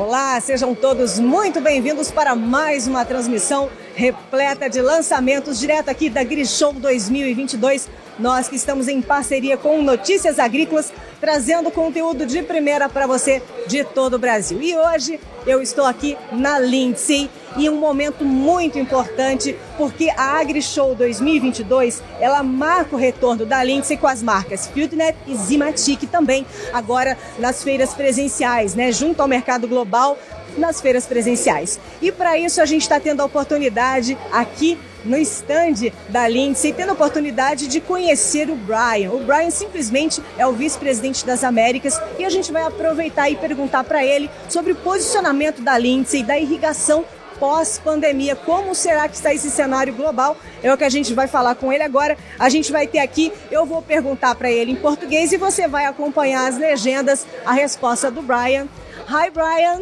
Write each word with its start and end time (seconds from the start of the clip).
Olá, 0.00 0.40
sejam 0.40 0.74
todos 0.74 1.18
muito 1.18 1.60
bem-vindos 1.60 2.10
para 2.10 2.34
mais 2.34 2.88
uma 2.88 3.04
transmissão 3.04 3.68
repleta 3.94 4.66
de 4.66 4.80
lançamentos 4.80 5.60
direto 5.60 5.90
aqui 5.90 6.08
da 6.08 6.24
Grishow 6.24 6.72
2022. 6.72 7.86
Nós 8.18 8.48
que 8.48 8.56
estamos 8.56 8.88
em 8.88 9.02
parceria 9.02 9.58
com 9.58 9.82
Notícias 9.82 10.38
Agrícolas, 10.38 10.90
trazendo 11.20 11.70
conteúdo 11.70 12.24
de 12.24 12.42
primeira 12.42 12.88
para 12.88 13.06
você 13.06 13.42
de 13.66 13.84
todo 13.84 14.14
o 14.14 14.18
Brasil. 14.18 14.60
E 14.62 14.74
hoje 14.74 15.20
eu 15.46 15.60
estou 15.60 15.84
aqui 15.84 16.16
na 16.32 16.58
Lindsay 16.58 17.30
e 17.56 17.68
um 17.68 17.76
momento 17.76 18.24
muito 18.24 18.78
importante 18.78 19.56
porque 19.76 20.08
a 20.10 20.38
AgriShow 20.40 20.94
2022 20.94 22.02
ela 22.20 22.42
marca 22.42 22.94
o 22.94 22.98
retorno 22.98 23.44
da 23.44 23.62
Lindsay 23.62 23.96
com 23.96 24.06
as 24.06 24.22
marcas 24.22 24.68
Fieldnet 24.68 25.16
e 25.26 25.34
Zimatic 25.34 26.06
também 26.06 26.46
agora 26.72 27.18
nas 27.38 27.62
feiras 27.62 27.92
presenciais, 27.94 28.74
né, 28.74 28.92
junto 28.92 29.20
ao 29.20 29.28
mercado 29.28 29.66
global 29.66 30.16
nas 30.56 30.80
feiras 30.80 31.06
presenciais. 31.06 31.78
E 32.02 32.10
para 32.10 32.38
isso 32.38 32.60
a 32.60 32.66
gente 32.66 32.82
está 32.82 32.98
tendo 32.98 33.20
a 33.20 33.24
oportunidade 33.24 34.16
aqui 34.32 34.78
no 35.04 35.16
stand 35.18 35.90
da 36.08 36.26
Lindsay, 36.28 36.72
tendo 36.72 36.90
a 36.90 36.92
oportunidade 36.92 37.66
de 37.66 37.80
conhecer 37.80 38.50
o 38.50 38.56
Brian. 38.56 39.10
O 39.12 39.24
Brian 39.24 39.50
simplesmente 39.50 40.22
é 40.36 40.46
o 40.46 40.52
vice-presidente 40.52 41.24
das 41.24 41.44
Américas 41.44 42.00
e 42.18 42.24
a 42.24 42.30
gente 42.30 42.52
vai 42.52 42.62
aproveitar 42.62 43.30
e 43.30 43.36
perguntar 43.36 43.84
para 43.84 44.04
ele 44.04 44.30
sobre 44.48 44.72
o 44.72 44.76
posicionamento 44.76 45.62
da 45.62 45.76
Lindsay, 45.78 46.22
da 46.22 46.38
irrigação 46.38 47.04
pós-pandemia. 47.38 48.36
Como 48.36 48.74
será 48.74 49.08
que 49.08 49.16
está 49.16 49.32
esse 49.32 49.50
cenário 49.50 49.94
global? 49.94 50.36
É 50.62 50.72
o 50.72 50.76
que 50.76 50.84
a 50.84 50.90
gente 50.90 51.14
vai 51.14 51.26
falar 51.26 51.54
com 51.54 51.72
ele 51.72 51.82
agora. 51.82 52.16
A 52.38 52.48
gente 52.50 52.70
vai 52.70 52.86
ter 52.86 52.98
aqui, 52.98 53.32
eu 53.50 53.64
vou 53.64 53.80
perguntar 53.80 54.34
para 54.34 54.50
ele 54.50 54.72
em 54.72 54.76
português 54.76 55.32
e 55.32 55.38
você 55.38 55.66
vai 55.66 55.86
acompanhar 55.86 56.46
as 56.46 56.58
legendas, 56.58 57.26
a 57.44 57.52
resposta 57.52 58.10
do 58.10 58.20
Brian. 58.20 58.68
Hi, 59.08 59.30
Brian. 59.30 59.80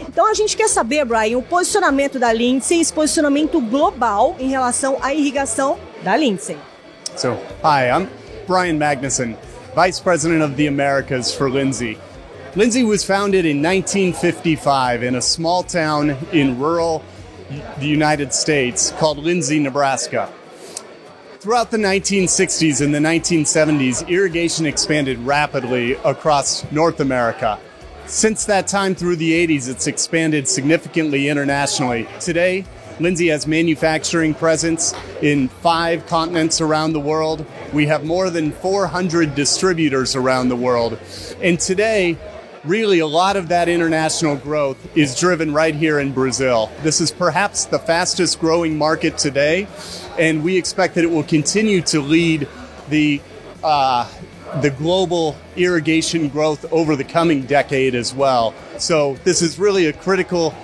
Então 0.00 0.28
a 0.28 0.34
gente 0.34 0.56
quer 0.56 0.68
saber, 0.68 1.04
Brian, 1.04 1.38
o 1.38 1.42
posicionamento 1.42 2.18
da 2.18 2.32
Lindsay, 2.32 2.80
esse 2.80 2.92
posicionamento 2.92 3.60
global 3.60 4.36
em 4.38 4.48
relação 4.48 4.98
à 5.00 5.14
irrigação 5.14 5.78
da 6.02 6.16
Lindsay. 6.16 6.56
So, 7.16 7.38
hi, 7.62 7.88
I'm 7.88 8.08
Brian 8.46 8.78
Magnuson, 8.78 9.36
Vice 9.74 10.00
President 10.00 10.42
of 10.42 10.56
the 10.56 10.66
Americas 10.66 11.32
for 11.32 11.48
Lindsay. 11.48 11.98
Lindsay 12.56 12.84
was 12.84 13.04
founded 13.04 13.44
in 13.44 13.62
1955 13.62 15.02
in 15.02 15.16
a 15.16 15.20
small 15.20 15.62
town 15.62 16.16
in 16.32 16.58
rural 16.58 17.02
the 17.78 17.86
United 17.86 18.32
States 18.32 18.92
called 18.92 19.18
Lindsay, 19.18 19.58
Nebraska. 19.58 20.28
Throughout 21.40 21.70
the 21.70 21.76
1960s 21.76 22.80
and 22.80 22.94
the 22.94 22.98
1970s, 22.98 24.08
irrigation 24.08 24.66
expanded 24.66 25.18
rapidly 25.18 25.92
across 26.04 26.64
North 26.72 27.00
America. 27.00 27.58
Since 28.06 28.44
that 28.44 28.68
time 28.68 28.94
through 28.94 29.16
the 29.16 29.32
80s, 29.46 29.66
it's 29.66 29.86
expanded 29.86 30.46
significantly 30.46 31.28
internationally. 31.28 32.06
Today, 32.20 32.66
Lindsay 33.00 33.28
has 33.28 33.46
manufacturing 33.46 34.34
presence 34.34 34.94
in 35.22 35.48
five 35.48 36.06
continents 36.06 36.60
around 36.60 36.92
the 36.92 37.00
world. 37.00 37.46
We 37.72 37.86
have 37.86 38.04
more 38.04 38.28
than 38.28 38.52
400 38.52 39.34
distributors 39.34 40.14
around 40.14 40.50
the 40.50 40.56
world. 40.56 40.98
And 41.40 41.58
today, 41.58 42.18
really 42.62 42.98
a 42.98 43.06
lot 43.06 43.36
of 43.36 43.48
that 43.48 43.70
international 43.70 44.36
growth 44.36 44.76
is 44.94 45.18
driven 45.18 45.54
right 45.54 45.74
here 45.74 45.98
in 45.98 46.12
Brazil. 46.12 46.70
This 46.82 47.00
is 47.00 47.10
perhaps 47.10 47.64
the 47.64 47.78
fastest 47.78 48.38
growing 48.38 48.76
market 48.76 49.16
today, 49.16 49.66
and 50.18 50.44
we 50.44 50.58
expect 50.58 50.94
that 50.96 51.04
it 51.04 51.10
will 51.10 51.24
continue 51.24 51.80
to 51.82 52.02
lead 52.02 52.48
the 52.90 53.22
uh, 53.62 54.06
the 54.60 54.70
global 54.70 55.36
irrigation 55.56 56.28
growth 56.28 56.70
over 56.72 56.94
the 56.96 57.04
coming 57.04 57.42
decade 57.42 57.94
as 57.94 58.14
well. 58.14 58.54
So 58.78 59.16
this 59.24 59.42
is 59.42 59.58
really 59.58 59.86
a 59.86 59.92
critical 59.92 60.54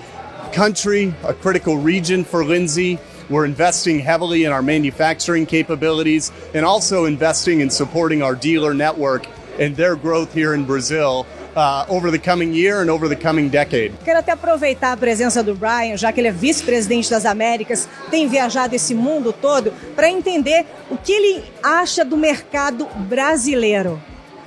country, 0.52 1.14
a 1.24 1.34
critical 1.34 1.76
region 1.76 2.24
for 2.24 2.44
Lindsay. 2.44 2.98
We're 3.28 3.44
investing 3.44 4.00
heavily 4.00 4.44
in 4.44 4.52
our 4.52 4.62
manufacturing 4.62 5.46
capabilities 5.46 6.32
and 6.54 6.64
also 6.64 7.04
investing 7.04 7.60
in 7.60 7.70
supporting 7.70 8.22
our 8.22 8.34
dealer 8.34 8.74
network 8.74 9.26
and 9.58 9.76
their 9.76 9.96
growth 9.96 10.32
here 10.32 10.54
in 10.54 10.64
Brazil 10.64 11.26
uh, 11.56 11.84
over 11.88 12.10
the 12.10 12.18
coming 12.18 12.52
year 12.52 12.80
and 12.80 12.90
over 12.90 13.08
the 13.08 13.16
coming 13.16 13.48
decade. 13.48 13.92
Quero 14.04 14.18
até 14.18 14.32
aproveitar 14.32 14.92
a 14.92 14.96
presença 14.96 15.42
do 15.42 15.54
Brian, 15.54 15.96
já 15.96 16.12
que 16.12 16.20
ele 16.20 16.28
é 16.28 16.32
vice-presidente 16.32 17.10
das 17.10 17.24
Américas, 17.24 17.88
tem 18.10 18.28
viajado 18.28 18.74
esse 18.74 18.94
mundo 18.94 19.32
todo, 19.32 19.72
para 19.94 20.08
entender 20.08 20.66
o 20.90 20.96
que 20.96 21.12
ele 21.12 21.44
acha 21.62 22.04
do 22.04 22.16
mercado 22.16 22.86
brasileiro. 23.08 24.00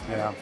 Yeah. 0.10 0.34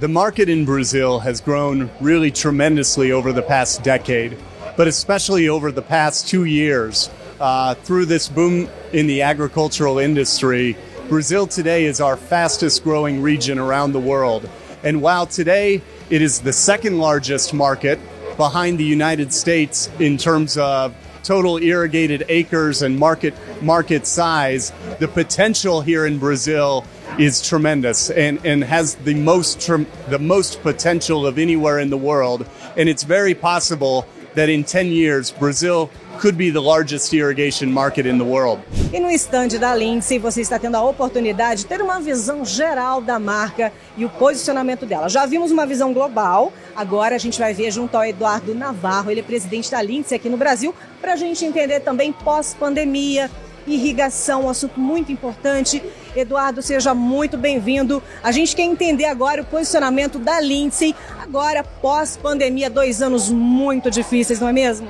The 0.00 0.08
market 0.08 0.48
in 0.48 0.64
Brazil 0.64 1.20
has 1.20 1.40
grown 1.40 1.90
really 2.00 2.30
tremendously 2.30 3.12
over 3.12 3.32
the 3.32 3.42
past 3.42 3.82
decade, 3.82 4.36
but 4.76 4.88
especially 4.88 5.48
over 5.48 5.70
the 5.70 5.82
past 5.82 6.28
two 6.28 6.44
years. 6.44 7.10
Uh, 7.38 7.74
through 7.84 8.06
this 8.06 8.28
boom 8.28 8.68
in 8.92 9.06
the 9.06 9.20
agricultural 9.20 9.98
industry, 9.98 10.76
Brazil 11.08 11.46
today 11.46 11.84
is 11.84 12.00
our 12.00 12.16
fastest 12.16 12.82
growing 12.82 13.20
region 13.20 13.58
around 13.58 13.92
the 13.92 14.00
world. 14.00 14.48
And 14.82 15.00
while 15.02 15.26
today 15.26 15.82
it 16.10 16.22
is 16.22 16.40
the 16.40 16.52
second 16.52 16.98
largest 16.98 17.54
market 17.54 17.98
behind 18.36 18.78
the 18.78 18.84
United 18.84 19.32
States 19.32 19.90
in 19.98 20.16
terms 20.16 20.56
of 20.58 20.94
total 21.22 21.58
irrigated 21.58 22.24
acres 22.28 22.82
and 22.82 22.98
market 22.98 23.34
market 23.62 24.06
size, 24.06 24.72
the 24.98 25.08
potential 25.08 25.80
here 25.80 26.04
in 26.06 26.18
Brazil 26.18 26.84
is 27.18 27.46
tremendous 27.46 28.10
and, 28.10 28.44
and 28.44 28.64
has 28.64 28.96
the 28.96 29.14
most 29.14 29.60
the 30.08 30.18
most 30.18 30.62
potential 30.62 31.26
of 31.26 31.38
anywhere 31.38 31.78
in 31.78 31.90
the 31.90 31.96
world. 31.96 32.48
And 32.76 32.88
it's 32.88 33.04
very 33.04 33.34
possible 33.34 34.06
that 34.34 34.48
in 34.48 34.64
10 34.64 34.86
years 34.86 35.30
Brazil 35.30 35.90
could 36.22 36.38
be 36.38 36.52
the 36.52 36.60
largest 36.60 37.12
irrigation 37.12 37.66
market 37.66 38.06
in 38.06 38.16
the 38.16 38.24
world. 38.24 38.62
E 38.92 39.00
no 39.00 39.10
estande 39.10 39.58
da 39.58 39.74
Lindsay, 39.74 40.20
você 40.20 40.40
está 40.40 40.56
tendo 40.56 40.76
a 40.76 40.82
oportunidade 40.82 41.62
de 41.62 41.66
ter 41.66 41.82
uma 41.82 41.98
visão 41.98 42.44
geral 42.44 43.00
da 43.00 43.18
marca 43.18 43.72
e 43.96 44.04
o 44.04 44.08
posicionamento 44.08 44.86
dela. 44.86 45.08
Já 45.08 45.26
vimos 45.26 45.50
uma 45.50 45.66
visão 45.66 45.92
global, 45.92 46.52
agora 46.76 47.16
a 47.16 47.18
gente 47.18 47.40
vai 47.40 47.52
ver 47.52 47.72
junto 47.72 47.96
ao 47.96 48.04
Eduardo 48.04 48.54
Navarro, 48.54 49.10
ele 49.10 49.18
é 49.18 49.22
presidente 49.24 49.68
da 49.68 49.82
Lindsay 49.82 50.14
aqui 50.14 50.28
no 50.28 50.36
Brasil, 50.36 50.72
para 51.00 51.14
a 51.14 51.16
gente 51.16 51.44
entender 51.44 51.80
também 51.80 52.12
pós-pandemia, 52.12 53.28
irrigação, 53.66 54.44
um 54.44 54.48
assunto 54.48 54.78
muito 54.78 55.10
importante. 55.10 55.82
Eduardo, 56.14 56.62
seja 56.62 56.94
muito 56.94 57.36
bem-vindo. 57.36 58.00
A 58.22 58.30
gente 58.30 58.54
quer 58.54 58.62
entender 58.62 59.06
agora 59.06 59.42
o 59.42 59.44
posicionamento 59.44 60.20
da 60.20 60.40
Lindsay, 60.40 60.94
agora 61.20 61.64
pós-pandemia, 61.64 62.70
dois 62.70 63.02
anos 63.02 63.28
muito 63.28 63.90
difíceis, 63.90 64.38
não 64.38 64.46
é 64.46 64.52
mesmo? 64.52 64.86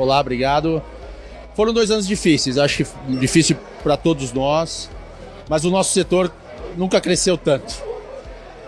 Olá, 0.00 0.18
obrigado. 0.18 0.82
Foram 1.54 1.74
dois 1.74 1.90
anos 1.90 2.06
difíceis, 2.06 2.56
acho 2.56 2.84
que 2.84 2.90
difícil 3.18 3.54
para 3.82 3.98
todos 3.98 4.32
nós, 4.32 4.88
mas 5.46 5.62
o 5.66 5.70
nosso 5.70 5.92
setor 5.92 6.32
nunca 6.74 6.98
cresceu 7.02 7.36
tanto. 7.36 7.74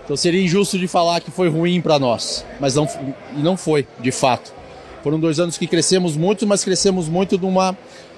Então 0.04 0.15
seria 0.15 0.43
injusto 0.43 0.78
de 0.78 0.87
falar 0.87 1.22
que 1.22 1.31
foi 1.31 1.48
ruim 1.48 1.81
para 1.81 1.98
nós, 1.98 2.44
mas 2.60 2.75
não, 2.75 2.87
não 3.32 3.56
foi, 3.56 3.88
de 3.98 4.12
fato. 4.12 4.53
Foram 5.03 5.19
dois 5.19 5.41
anos 5.41 5.56
que 5.56 5.66
crescemos 5.66 6.19
muito, 6.19 6.47
mas 6.47 6.62
crescemos 6.62 7.09
muito 7.09 7.38
numa, 7.38 7.75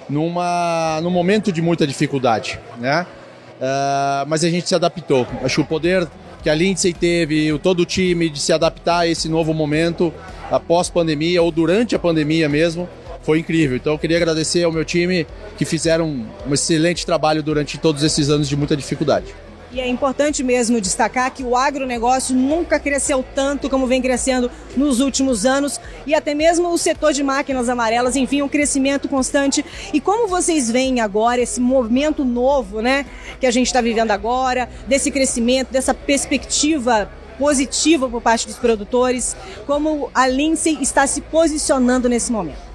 numa, 0.09 0.99
num 1.01 1.09
momento 1.09 1.53
de 1.53 1.61
muita 1.61 1.87
dificuldade, 1.87 2.59
né? 2.81 3.07
Uh, 3.55 4.27
mas 4.27 4.43
a 4.43 4.49
gente 4.49 4.67
se 4.67 4.75
adaptou. 4.75 5.25
Acho 5.41 5.55
que 5.55 5.61
o 5.61 5.65
poder 5.65 6.05
que 6.43 6.49
a 6.49 6.53
Lindsay 6.53 6.93
teve, 6.93 7.57
todo 7.59 7.79
o 7.79 7.85
time 7.85 8.29
de 8.29 8.41
se 8.41 8.51
adaptar 8.51 8.99
a 8.99 9.07
esse 9.07 9.29
novo 9.29 9.53
momento, 9.53 10.13
após 10.51 10.89
pandemia 10.89 11.41
ou 11.41 11.49
durante 11.49 11.95
a 11.95 11.99
pandemia 11.99 12.49
mesmo, 12.49 12.89
foi 13.25 13.39
incrível. 13.39 13.75
Então 13.75 13.93
eu 13.93 13.99
queria 13.99 14.17
agradecer 14.17 14.63
ao 14.63 14.71
meu 14.71 14.85
time 14.85 15.25
que 15.57 15.65
fizeram 15.65 16.25
um 16.47 16.53
excelente 16.53 17.05
trabalho 17.05 17.41
durante 17.41 17.77
todos 17.77 18.03
esses 18.03 18.29
anos 18.29 18.47
de 18.47 18.55
muita 18.55 18.77
dificuldade. 18.77 19.33
E 19.71 19.79
é 19.81 19.87
importante 19.89 20.41
mesmo 20.41 20.79
destacar 20.79 21.29
que 21.33 21.43
o 21.43 21.53
agronegócio 21.53 22.33
nunca 22.33 22.79
cresceu 22.79 23.25
tanto 23.35 23.69
como 23.69 23.87
vem 23.87 24.01
crescendo 24.01 24.49
nos 24.77 25.01
últimos 25.01 25.45
anos 25.45 25.81
e 26.05 26.13
até 26.13 26.33
mesmo 26.33 26.69
o 26.69 26.77
setor 26.77 27.11
de 27.11 27.21
máquinas 27.21 27.67
amarelas, 27.67 28.15
enfim, 28.15 28.41
um 28.41 28.47
crescimento 28.47 29.09
constante. 29.09 29.65
E 29.91 29.99
como 29.99 30.29
vocês 30.29 30.71
veem 30.71 31.01
agora 31.01 31.41
esse 31.41 31.59
movimento 31.59 32.23
novo, 32.23 32.79
né, 32.79 33.05
que 33.37 33.45
a 33.45 33.51
gente 33.51 33.67
está 33.67 33.81
vivendo 33.81 34.11
agora, 34.11 34.69
desse 34.87 35.11
crescimento, 35.11 35.71
dessa 35.71 35.93
perspectiva 35.93 37.11
positiva 37.37 38.07
por 38.07 38.21
parte 38.21 38.47
dos 38.47 38.55
produtores, 38.55 39.35
como 39.67 40.09
a 40.13 40.25
Lindsay 40.25 40.77
está 40.79 41.05
se 41.05 41.19
posicionando 41.19 42.07
nesse 42.07 42.31
momento? 42.31 42.74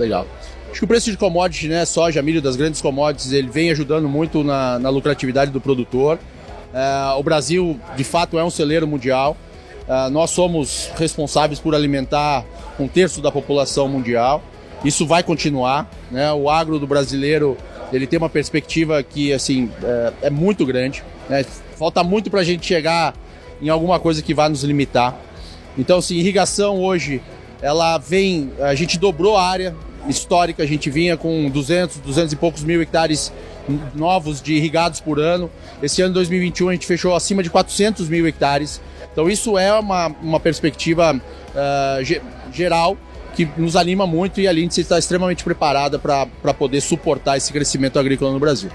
Legal. 0.00 0.26
Acho 0.70 0.78
que 0.78 0.84
o 0.84 0.88
preço 0.88 1.10
de 1.10 1.16
commodity, 1.16 1.68
né, 1.68 1.84
soja, 1.84 2.22
milho 2.22 2.40
das 2.40 2.56
grandes 2.56 2.80
commodities, 2.80 3.32
ele 3.32 3.48
vem 3.48 3.70
ajudando 3.70 4.08
muito 4.08 4.42
na, 4.42 4.78
na 4.78 4.88
lucratividade 4.88 5.50
do 5.50 5.60
produtor. 5.60 6.18
Uh, 6.72 7.18
o 7.18 7.22
Brasil, 7.22 7.78
de 7.96 8.04
fato, 8.04 8.38
é 8.38 8.44
um 8.44 8.50
celeiro 8.50 8.86
mundial. 8.86 9.36
Uh, 9.82 10.08
nós 10.10 10.30
somos 10.30 10.90
responsáveis 10.96 11.58
por 11.58 11.74
alimentar 11.74 12.44
um 12.78 12.88
terço 12.88 13.20
da 13.20 13.30
população 13.30 13.88
mundial. 13.88 14.42
Isso 14.84 15.06
vai 15.06 15.22
continuar. 15.22 15.90
Né? 16.10 16.32
O 16.32 16.48
agro 16.48 16.78
do 16.78 16.86
brasileiro 16.86 17.58
ele 17.92 18.06
tem 18.06 18.18
uma 18.18 18.30
perspectiva 18.30 19.02
que 19.02 19.32
assim 19.32 19.68
é, 19.82 20.12
é 20.22 20.30
muito 20.30 20.64
grande. 20.64 21.02
Né? 21.28 21.44
Falta 21.76 22.04
muito 22.04 22.30
para 22.30 22.40
a 22.40 22.44
gente 22.44 22.64
chegar 22.64 23.14
em 23.60 23.68
alguma 23.68 23.98
coisa 23.98 24.22
que 24.22 24.32
vá 24.32 24.48
nos 24.48 24.62
limitar. 24.62 25.18
Então, 25.76 25.98
assim, 25.98 26.14
irrigação 26.16 26.80
hoje, 26.80 27.20
ela 27.60 27.98
vem, 27.98 28.50
a 28.60 28.74
gente 28.74 28.98
dobrou 28.98 29.36
a 29.36 29.44
área 29.44 29.74
histórica, 30.08 30.62
a 30.62 30.66
gente 30.66 30.90
vinha 30.90 31.16
com 31.16 31.48
200, 31.50 31.98
200 31.98 32.32
e 32.32 32.36
poucos 32.36 32.62
mil 32.62 32.80
hectares 32.80 33.32
novos 33.94 34.40
de 34.40 34.54
irrigados 34.54 35.00
por 35.00 35.18
ano. 35.18 35.50
Esse 35.82 36.02
ano 36.02 36.14
2021 36.14 36.68
a 36.68 36.72
gente 36.72 36.86
fechou 36.86 37.14
acima 37.14 37.42
de 37.42 37.50
400 37.50 38.08
mil 38.08 38.26
hectares. 38.26 38.80
Então 39.12 39.28
isso 39.28 39.58
é 39.58 39.72
uma, 39.72 40.08
uma 40.22 40.40
perspectiva 40.40 41.14
uh, 41.14 42.52
geral 42.52 42.96
que 43.34 43.48
nos 43.56 43.76
anima 43.76 44.06
muito 44.06 44.40
e 44.40 44.48
a 44.48 44.52
Lindsay 44.52 44.82
está 44.82 44.98
extremamente 44.98 45.44
preparada 45.44 45.98
para 45.98 46.54
poder 46.54 46.80
suportar 46.80 47.36
esse 47.36 47.52
crescimento 47.52 47.98
agrícola 47.98 48.32
no 48.32 48.40
Brasil 48.40 48.70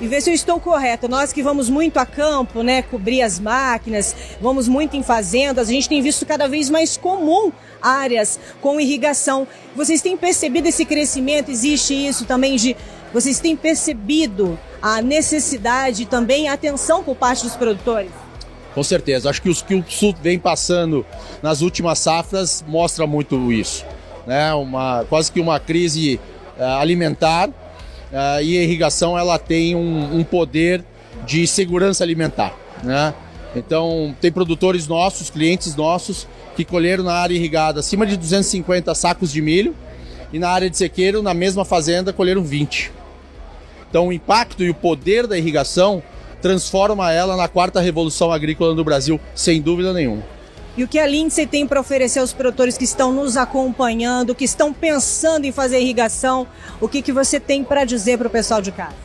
e 0.00 0.06
ver 0.08 0.20
se 0.20 0.30
eu 0.30 0.34
estou 0.34 0.58
correto. 0.60 1.08
Nós 1.08 1.32
que 1.32 1.42
vamos 1.42 1.68
muito 1.68 1.98
a 1.98 2.06
campo, 2.06 2.62
né, 2.62 2.82
cobrir 2.82 3.22
as 3.22 3.38
máquinas, 3.38 4.14
vamos 4.40 4.68
muito 4.68 4.96
em 4.96 5.02
fazendas, 5.02 5.68
a 5.68 5.72
gente 5.72 5.88
tem 5.88 6.02
visto 6.02 6.26
cada 6.26 6.48
vez 6.48 6.68
mais 6.70 6.96
comum 6.96 7.52
áreas 7.80 8.38
com 8.60 8.80
irrigação. 8.80 9.46
Vocês 9.76 10.00
têm 10.00 10.16
percebido 10.16 10.66
esse 10.66 10.84
crescimento? 10.84 11.50
Existe 11.50 11.94
isso 11.94 12.24
também 12.24 12.56
de 12.56 12.76
vocês 13.12 13.38
têm 13.38 13.54
percebido 13.54 14.58
a 14.82 15.00
necessidade 15.00 16.04
também 16.04 16.48
a 16.48 16.54
atenção 16.54 17.04
por 17.04 17.14
parte 17.14 17.44
dos 17.44 17.54
produtores? 17.54 18.10
Com 18.74 18.82
certeza. 18.82 19.30
Acho 19.30 19.40
que 19.40 19.48
os 19.48 19.62
que 19.62 19.76
o 19.76 19.84
Sul 19.88 20.12
vem 20.20 20.36
passando 20.36 21.06
nas 21.40 21.60
últimas 21.60 22.00
safras 22.00 22.64
mostra 22.66 23.06
muito 23.06 23.52
isso. 23.52 23.86
Né? 24.26 24.52
Uma, 24.54 25.04
quase 25.08 25.30
que 25.30 25.38
uma 25.38 25.60
crise 25.60 26.18
uh, 26.58 26.62
alimentar 26.80 27.50
uh, 28.14 28.42
e 28.42 28.56
a 28.56 28.62
irrigação 28.62 29.18
ela 29.18 29.38
tem 29.38 29.74
um, 29.74 30.18
um 30.18 30.24
poder 30.24 30.84
de 31.26 31.46
segurança 31.46 32.04
alimentar. 32.04 32.56
Né? 32.82 33.12
Então, 33.56 34.14
tem 34.20 34.32
produtores 34.32 34.86
nossos, 34.86 35.30
clientes 35.30 35.74
nossos, 35.76 36.26
que 36.56 36.64
colheram 36.64 37.04
na 37.04 37.14
área 37.14 37.34
irrigada 37.34 37.80
acima 37.80 38.06
de 38.06 38.16
250 38.16 38.94
sacos 38.94 39.32
de 39.32 39.42
milho 39.42 39.74
e 40.32 40.38
na 40.38 40.48
área 40.48 40.70
de 40.70 40.76
sequeiro, 40.76 41.22
na 41.22 41.34
mesma 41.34 41.64
fazenda, 41.64 42.12
colheram 42.12 42.42
20. 42.42 42.90
Então, 43.88 44.08
o 44.08 44.12
impacto 44.12 44.64
e 44.64 44.70
o 44.70 44.74
poder 44.74 45.26
da 45.26 45.38
irrigação 45.38 46.02
transforma 46.42 47.12
ela 47.12 47.36
na 47.36 47.48
quarta 47.48 47.80
revolução 47.80 48.32
agrícola 48.32 48.74
do 48.74 48.84
Brasil, 48.84 49.20
sem 49.34 49.62
dúvida 49.62 49.92
nenhuma. 49.92 50.33
E 50.76 50.82
o 50.82 50.88
que 50.88 50.98
a 50.98 51.06
Lindsay 51.06 51.46
tem 51.46 51.66
para 51.66 51.80
oferecer 51.80 52.18
aos 52.18 52.32
produtores 52.32 52.76
que 52.76 52.82
estão 52.84 53.12
nos 53.12 53.36
acompanhando, 53.36 54.34
que 54.34 54.44
estão 54.44 54.72
pensando 54.72 55.44
em 55.44 55.52
fazer 55.52 55.80
irrigação, 55.80 56.48
o 56.80 56.88
que, 56.88 57.00
que 57.00 57.12
você 57.12 57.38
tem 57.38 57.62
para 57.62 57.84
dizer 57.84 58.18
para 58.18 58.26
o 58.26 58.30
pessoal 58.30 58.60
de 58.60 58.72
casa? 58.72 58.96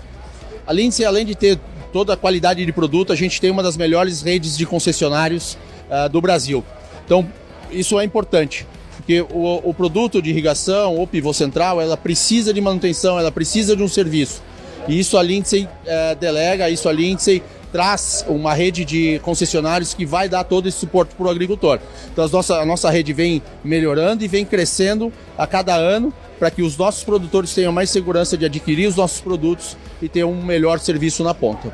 A 0.66 0.74
Lindsay, 0.74 1.06
além 1.06 1.26
de 1.26 1.36
ter 1.36 1.60
toda 1.94 2.14
a 2.14 2.18
qualidade 2.18 2.66
de 2.66 2.72
produto, 2.72 3.14
a 3.14 3.16
gente 3.16 3.40
tem 3.40 3.52
uma 3.52 3.62
das 3.62 3.78
melhores 3.78 4.24
redes 4.24 4.58
de 4.58 4.66
concessionários 4.66 5.58
uh, 5.90 6.10
do 6.10 6.20
Brasil. 6.20 6.64
Então, 7.06 7.28
isso 7.72 8.00
é 8.00 8.04
importante, 8.04 8.66
porque 8.98 9.22
o, 9.22 9.70
o 9.70 9.74
produto 9.74 10.24
de 10.24 10.32
irrigação 10.32 10.96
ou 10.96 11.06
pivô 11.06 11.34
central, 11.34 11.80
ela 11.80 11.96
precisa 11.96 12.52
de 12.52 12.62
manutenção, 12.62 13.20
ela 13.20 13.32
precisa 13.32 13.76
de 13.76 13.84
um 13.84 13.88
serviço. 13.88 14.42
E 14.88 15.00
isso 15.00 15.18
a 15.18 15.24
Lindsay 15.24 15.66
uh, 15.66 16.16
delega, 16.20 16.68
isso 16.68 16.90
a 16.90 16.92
Lindsay 16.92 17.44
traz 17.72 18.26
uma 18.28 18.54
rede 18.54 18.84
de 18.84 19.20
concessionários 19.20 19.94
que 19.94 20.06
vai 20.06 20.28
dar 20.28 20.44
todo 20.44 20.68
esse 20.68 20.78
suporte 20.78 21.16
para 21.16 21.28
o 21.28 21.30
agricultor. 21.30 21.80
Então 22.12 22.26
a 22.26 22.28
nossa, 22.28 22.56
a 22.60 22.66
nossa 22.66 22.90
rede 22.90 23.14
vem 23.14 23.42
melhorando 23.64 24.24
e 24.24 24.28
vem 24.28 24.46
crescendo 24.46 25.12
a 25.38 25.46
cada 25.46 25.76
ano 25.76 26.14
para 26.38 26.50
que 26.50 26.62
os 26.62 26.78
nossos 26.78 27.04
produtores 27.04 27.54
tenham 27.54 27.72
mais 27.72 27.90
segurança 27.90 28.38
de 28.38 28.46
adquirir 28.46 28.88
os 28.88 28.96
nossos 28.96 29.20
produtos 29.20 29.78
e 30.02 30.08
ter 30.08 30.24
um 30.24 30.42
melhor 30.42 30.80
serviço 30.80 31.24
na 31.24 31.34
ponta. 31.34 31.72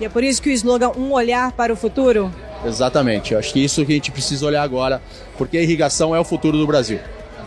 E 0.00 0.04
é 0.04 0.08
por 0.08 0.24
isso 0.24 0.42
que 0.42 0.50
o 0.50 0.52
slogan 0.52 0.92
Um 0.96 1.12
Olhar 1.12 1.52
para 1.52 1.72
o 1.72 1.76
Futuro? 1.76 2.32
Exatamente, 2.64 3.32
eu 3.32 3.38
acho 3.38 3.52
que 3.52 3.62
isso 3.62 3.84
que 3.84 3.92
a 3.92 3.94
gente 3.94 4.10
precisa 4.10 4.46
olhar 4.46 4.62
agora, 4.62 5.02
porque 5.36 5.58
a 5.58 5.62
irrigação 5.62 6.14
é 6.14 6.18
o 6.18 6.24
futuro 6.24 6.56
do 6.56 6.66
Brasil. 6.66 6.98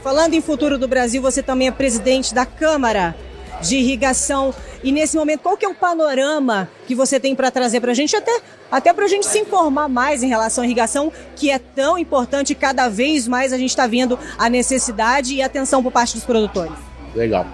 Falando 0.04 0.36
em 0.36 0.42
futuro 0.42 0.78
do 0.78 0.88
Brasil, 0.88 1.22
você 1.22 1.42
também 1.42 1.68
é 1.68 1.72
presidente 1.72 2.34
da 2.34 2.46
Câmara 2.46 3.16
de 3.62 3.78
irrigação. 3.78 4.54
E 4.84 4.92
nesse 4.92 5.16
momento, 5.16 5.42
qual 5.42 5.58
que 5.58 5.66
é 5.66 5.70
o 5.70 5.76
panorama 5.76 6.70
que 6.86 6.96
você 6.96 7.20
tem 7.20 7.36
para 7.36 7.52
trazer 7.52 7.82
para 7.82 7.92
a 7.92 7.96
gente, 7.96 8.16
até, 8.16 8.42
até 8.72 8.94
para 8.94 9.06
a 9.06 9.08
gente 9.08 9.26
se 9.26 9.40
informar 9.40 9.88
mais 9.88 10.24
em 10.24 10.28
relação 10.28 10.64
à 10.64 10.68
irrigação, 10.68 11.12
que 11.36 11.50
é 11.50 11.60
tão 11.60 11.98
importante 11.98 12.54
cada 12.56 12.88
vez 12.90 13.28
mais 13.28 13.52
a 13.54 13.58
gente 13.58 13.70
está 13.70 13.88
vendo 13.88 14.18
a 14.38 14.50
necessidade 14.50 15.34
e 15.34 15.42
atenção 15.42 15.82
por 15.82 15.92
parte 15.92 16.14
dos 16.14 16.24
produtores. 16.24 16.74
Legal. 17.16 17.46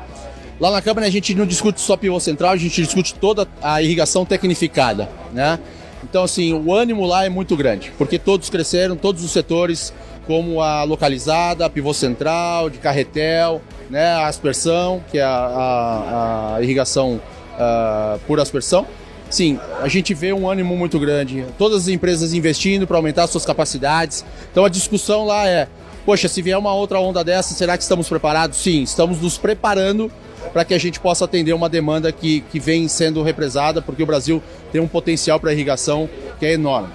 Lá 0.60 0.72
na 0.72 0.82
Câmara 0.82 1.08
a 1.08 1.10
gente 1.10 1.34
não 1.34 1.46
discute 1.46 1.82
só 1.82 1.98
pivô 1.98 2.20
central, 2.20 2.52
a 2.52 2.58
gente 2.58 2.82
discute 2.82 3.16
toda 3.16 3.48
a 3.62 3.82
irrigação 3.82 4.26
tecnificada, 4.26 5.10
né? 5.32 5.60
Então, 6.04 6.24
assim, 6.24 6.54
o 6.54 6.74
ânimo 6.74 7.06
lá 7.06 7.26
é 7.26 7.30
muito 7.30 7.56
grande, 7.56 7.92
porque 7.98 8.20
todos 8.20 8.50
cresceram, 8.50 8.96
todos 8.96 9.24
os 9.24 9.32
setores, 9.32 9.94
como 10.28 10.62
a 10.62 10.84
localizada, 10.84 11.66
a 11.66 11.70
pivô 11.70 11.94
central, 11.94 12.70
de 12.70 12.78
carretel, 12.78 13.62
né, 13.94 14.08
a 14.08 14.26
aspersão, 14.26 15.04
que 15.12 15.20
é 15.20 15.24
a, 15.24 15.30
a, 15.30 16.56
a 16.56 16.64
irrigação 16.64 17.22
uh, 17.54 18.20
por 18.26 18.40
aspersão. 18.40 18.88
Sim, 19.30 19.60
a 19.80 19.88
gente 19.88 20.16
vê 20.16 20.34
um 20.34 20.50
ânimo 20.50 20.76
muito 20.76 21.00
grande, 21.00 21.46
todas 21.60 21.84
as 21.84 21.88
empresas 21.88 22.34
investindo 22.34 22.88
para 22.88 22.98
aumentar 22.98 23.28
suas 23.28 23.46
capacidades. 23.46 24.26
Então 24.52 24.66
a 24.66 24.70
discussão 24.70 25.26
lá 25.26 25.48
é: 25.48 25.68
poxa, 26.08 26.28
se 26.28 26.42
vier 26.42 26.58
uma 26.58 26.74
outra 26.74 27.00
onda 27.00 27.24
dessa, 27.24 27.54
será 27.54 27.78
que 27.78 27.84
estamos 27.84 28.10
preparados? 28.10 28.58
Sim, 28.58 28.82
estamos 28.82 29.22
nos 29.22 29.38
preparando 29.38 30.12
para 30.52 30.66
que 30.66 30.74
a 30.74 30.80
gente 30.80 31.00
possa 31.00 31.26
atender 31.26 31.54
uma 31.54 31.70
demanda 31.70 32.12
que, 32.12 32.42
que 32.52 32.60
vem 32.60 32.88
sendo 32.88 33.22
represada, 33.22 33.80
porque 33.80 34.02
o 34.02 34.08
Brasil 34.08 34.42
tem 34.72 34.82
um 34.82 34.88
potencial 34.88 35.40
para 35.40 35.54
irrigação 35.54 36.10
que 36.40 36.48
é 36.48 36.54
enorme. 36.54 36.90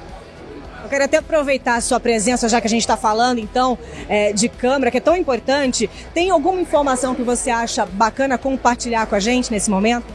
Eu 0.89 0.91
quero 0.91 1.05
até 1.05 1.19
aproveitar 1.19 1.75
a 1.77 1.83
sua 1.83 2.01
presença, 2.01 2.49
já 2.49 2.63
que 2.63 2.67
a 2.67 2.71
gente 2.71 2.81
está 2.81 2.97
falando, 2.97 3.39
então, 3.39 3.77
é, 4.09 4.33
de 4.33 4.49
câmera, 4.49 4.91
que 4.91 4.97
é 4.97 5.01
tão 5.01 5.15
importante. 5.15 5.89
Tem 6.15 6.31
alguma 6.31 6.63
informação 6.63 7.15
que 7.15 7.23
você 7.23 7.51
acha 7.51 7.85
bacana 7.85 8.39
compartilhar 8.39 9.05
com 9.05 9.15
a 9.15 9.21
gente 9.21 9.51
nesse 9.51 9.69
momento? 9.69 10.07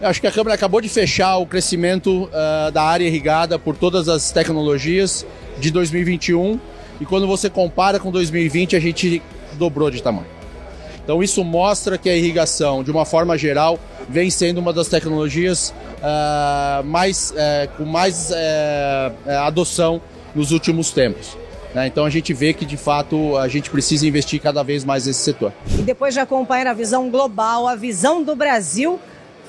Eu 0.00 0.08
acho 0.08 0.20
que 0.20 0.26
a 0.26 0.32
Câmara 0.32 0.56
acabou 0.56 0.80
de 0.80 0.88
fechar 0.88 1.36
o 1.36 1.46
crescimento 1.46 2.24
uh, 2.24 2.72
da 2.72 2.82
área 2.82 3.04
irrigada 3.04 3.56
por 3.56 3.76
todas 3.76 4.08
as 4.08 4.32
tecnologias 4.32 5.24
de 5.60 5.70
2021 5.70 6.58
e 7.00 7.06
quando 7.06 7.28
você 7.28 7.48
compara 7.48 8.00
com 8.00 8.10
2020 8.10 8.74
a 8.74 8.80
gente 8.80 9.22
dobrou 9.52 9.92
de 9.92 10.02
tamanho. 10.02 10.39
Então 11.02 11.22
isso 11.22 11.42
mostra 11.42 11.98
que 11.98 12.08
a 12.08 12.16
irrigação, 12.16 12.82
de 12.82 12.90
uma 12.90 13.04
forma 13.04 13.36
geral, 13.36 13.78
vem 14.08 14.30
sendo 14.30 14.58
uma 14.58 14.72
das 14.72 14.88
tecnologias 14.88 15.74
uh, 15.98 16.84
mais, 16.84 17.30
uh, 17.30 17.76
com 17.76 17.84
mais 17.84 18.30
uh, 18.30 19.30
adoção 19.44 20.00
nos 20.34 20.52
últimos 20.52 20.90
tempos. 20.90 21.36
Né? 21.74 21.86
Então 21.86 22.04
a 22.04 22.10
gente 22.10 22.32
vê 22.32 22.52
que 22.52 22.64
de 22.64 22.76
fato 22.76 23.36
a 23.36 23.48
gente 23.48 23.70
precisa 23.70 24.06
investir 24.06 24.40
cada 24.40 24.62
vez 24.62 24.84
mais 24.84 25.06
nesse 25.06 25.20
setor. 25.20 25.52
E 25.78 25.82
depois 25.82 26.14
de 26.14 26.20
acompanhar 26.20 26.66
a 26.66 26.72
visão 26.72 27.10
global, 27.10 27.66
a 27.66 27.74
visão 27.74 28.22
do 28.22 28.34
Brasil, 28.34 28.98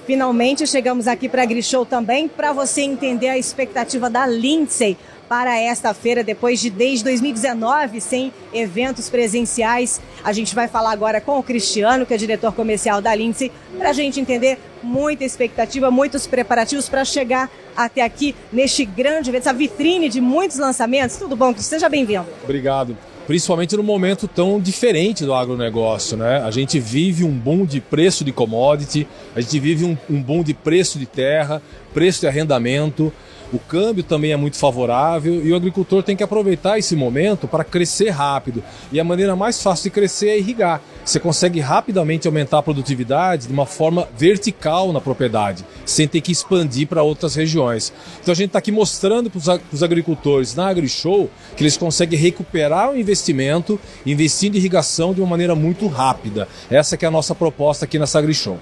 finalmente 0.06 0.66
chegamos 0.68 1.08
aqui 1.08 1.28
para 1.28 1.44
a 1.44 1.46
Grishow 1.46 1.86
também 1.86 2.28
para 2.28 2.54
você 2.54 2.82
entender 2.82 3.30
a 3.30 3.38
expectativa 3.38 4.10
da 4.10 4.28
Lindsay 4.28 4.98
para 5.32 5.58
esta 5.58 5.94
feira, 5.94 6.26
depois 6.26 6.60
de 6.60 6.70
desde 6.70 7.06
2019 7.06 8.02
sem 8.02 8.34
eventos 8.54 9.10
presenciais. 9.10 10.02
A 10.26 10.34
gente 10.34 10.54
vai 10.54 10.68
falar 10.68 10.92
agora 10.92 11.22
com 11.22 11.40
o 11.40 11.42
Cristiano, 11.44 12.06
que 12.06 12.14
é 12.14 12.18
diretor 12.18 12.52
comercial 12.52 13.02
da 13.02 13.16
Lindsay, 13.16 13.50
para 13.78 13.92
a 13.92 13.94
gente 13.94 14.20
entender 14.20 14.60
muita 14.84 15.24
expectativa, 15.24 15.90
muitos 15.90 16.28
preparativos 16.28 16.90
para 16.90 17.06
chegar 17.06 17.50
até 17.78 18.02
aqui 18.02 18.36
neste 18.52 18.84
grande 18.84 19.30
evento, 19.30 19.44
essa 19.44 19.54
vitrine 19.54 20.10
de 20.10 20.20
muitos 20.20 20.58
lançamentos. 20.58 21.16
Tudo 21.16 21.34
bom, 21.38 21.54
Cristiano? 21.54 21.80
Seja 21.80 21.88
bem-vindo. 21.88 22.28
Obrigado 22.44 22.98
principalmente 23.26 23.78
num 23.78 23.84
momento 23.84 24.28
tão 24.28 24.60
diferente 24.60 25.24
do 25.24 25.34
agronegócio. 25.34 26.18
Né? 26.18 26.42
A 26.44 26.52
gente 26.52 26.78
vive 26.80 27.24
um 27.24 27.32
boom 27.32 27.66
de 27.66 27.80
preço 27.80 28.26
de 28.26 28.34
commodity, 28.34 29.08
a 29.34 29.40
gente 29.40 29.58
vive 29.58 29.86
um, 29.86 29.98
um 30.10 30.22
boom 30.22 30.44
de 30.44 30.54
preço 30.54 31.00
de 31.00 31.06
terra, 31.06 31.62
preço 31.94 32.20
de 32.20 32.28
arrendamento 32.28 33.14
o 33.52 33.60
câmbio 33.60 34.04
também 34.04 34.32
é 34.32 34.38
muito 34.38 34.58
favorável 34.58 35.46
e 35.46 35.52
o 35.52 35.56
agricultor 35.56 36.04
tem 36.04 36.16
que 36.16 36.24
aproveitar 36.24 36.80
esse 36.80 36.96
momento 36.96 37.48
para 37.48 37.64
crescer 37.64 38.10
rápido. 38.10 38.64
E 38.92 39.00
a 39.00 39.04
maneira 39.04 39.36
mais 39.36 39.62
fácil 39.62 39.84
de 39.84 39.90
crescer 39.92 40.30
é 40.30 40.38
irrigar. 40.38 40.82
Você 41.04 41.20
consegue 41.20 41.60
rapidamente 41.60 42.28
aumentar 42.28 42.60
a 42.60 42.64
produtividade 42.64 43.48
de 43.48 43.54
uma 43.54 43.66
forma 43.66 44.08
vertical 44.18 44.94
na 44.94 45.02
propriedade, 45.02 45.66
sem 45.86 46.08
ter 46.08 46.22
que 46.22 46.32
expandir 46.32 46.88
para 46.88 47.04
outras 47.04 47.36
regiões. 47.36 47.92
Então 48.22 48.32
a 48.32 48.36
gente 48.36 48.48
está 48.48 48.60
aqui 48.60 48.72
mostrando 48.72 49.30
para 49.30 49.60
os 49.72 49.84
agricultores 49.84 50.56
na 50.56 50.68
AgriShow 50.68 51.30
que 51.56 51.64
eles 51.64 51.78
conseguem 51.78 52.20
recuperar 52.20 52.92
o 52.92 52.98
investimento, 52.98 53.80
investindo 54.06 54.56
em 54.56 54.60
irrigação 54.60 55.14
de 55.14 55.22
uma 55.22 55.30
maneira 55.30 55.56
muito 55.56 55.88
rápida. 55.88 56.48
Essa 56.70 56.96
que 56.96 57.06
é 57.06 57.08
a 57.08 57.12
nossa 57.12 57.36
proposta 57.36 57.86
aqui 57.86 58.00
nessa 58.00 58.20
AgriShow. 58.20 58.60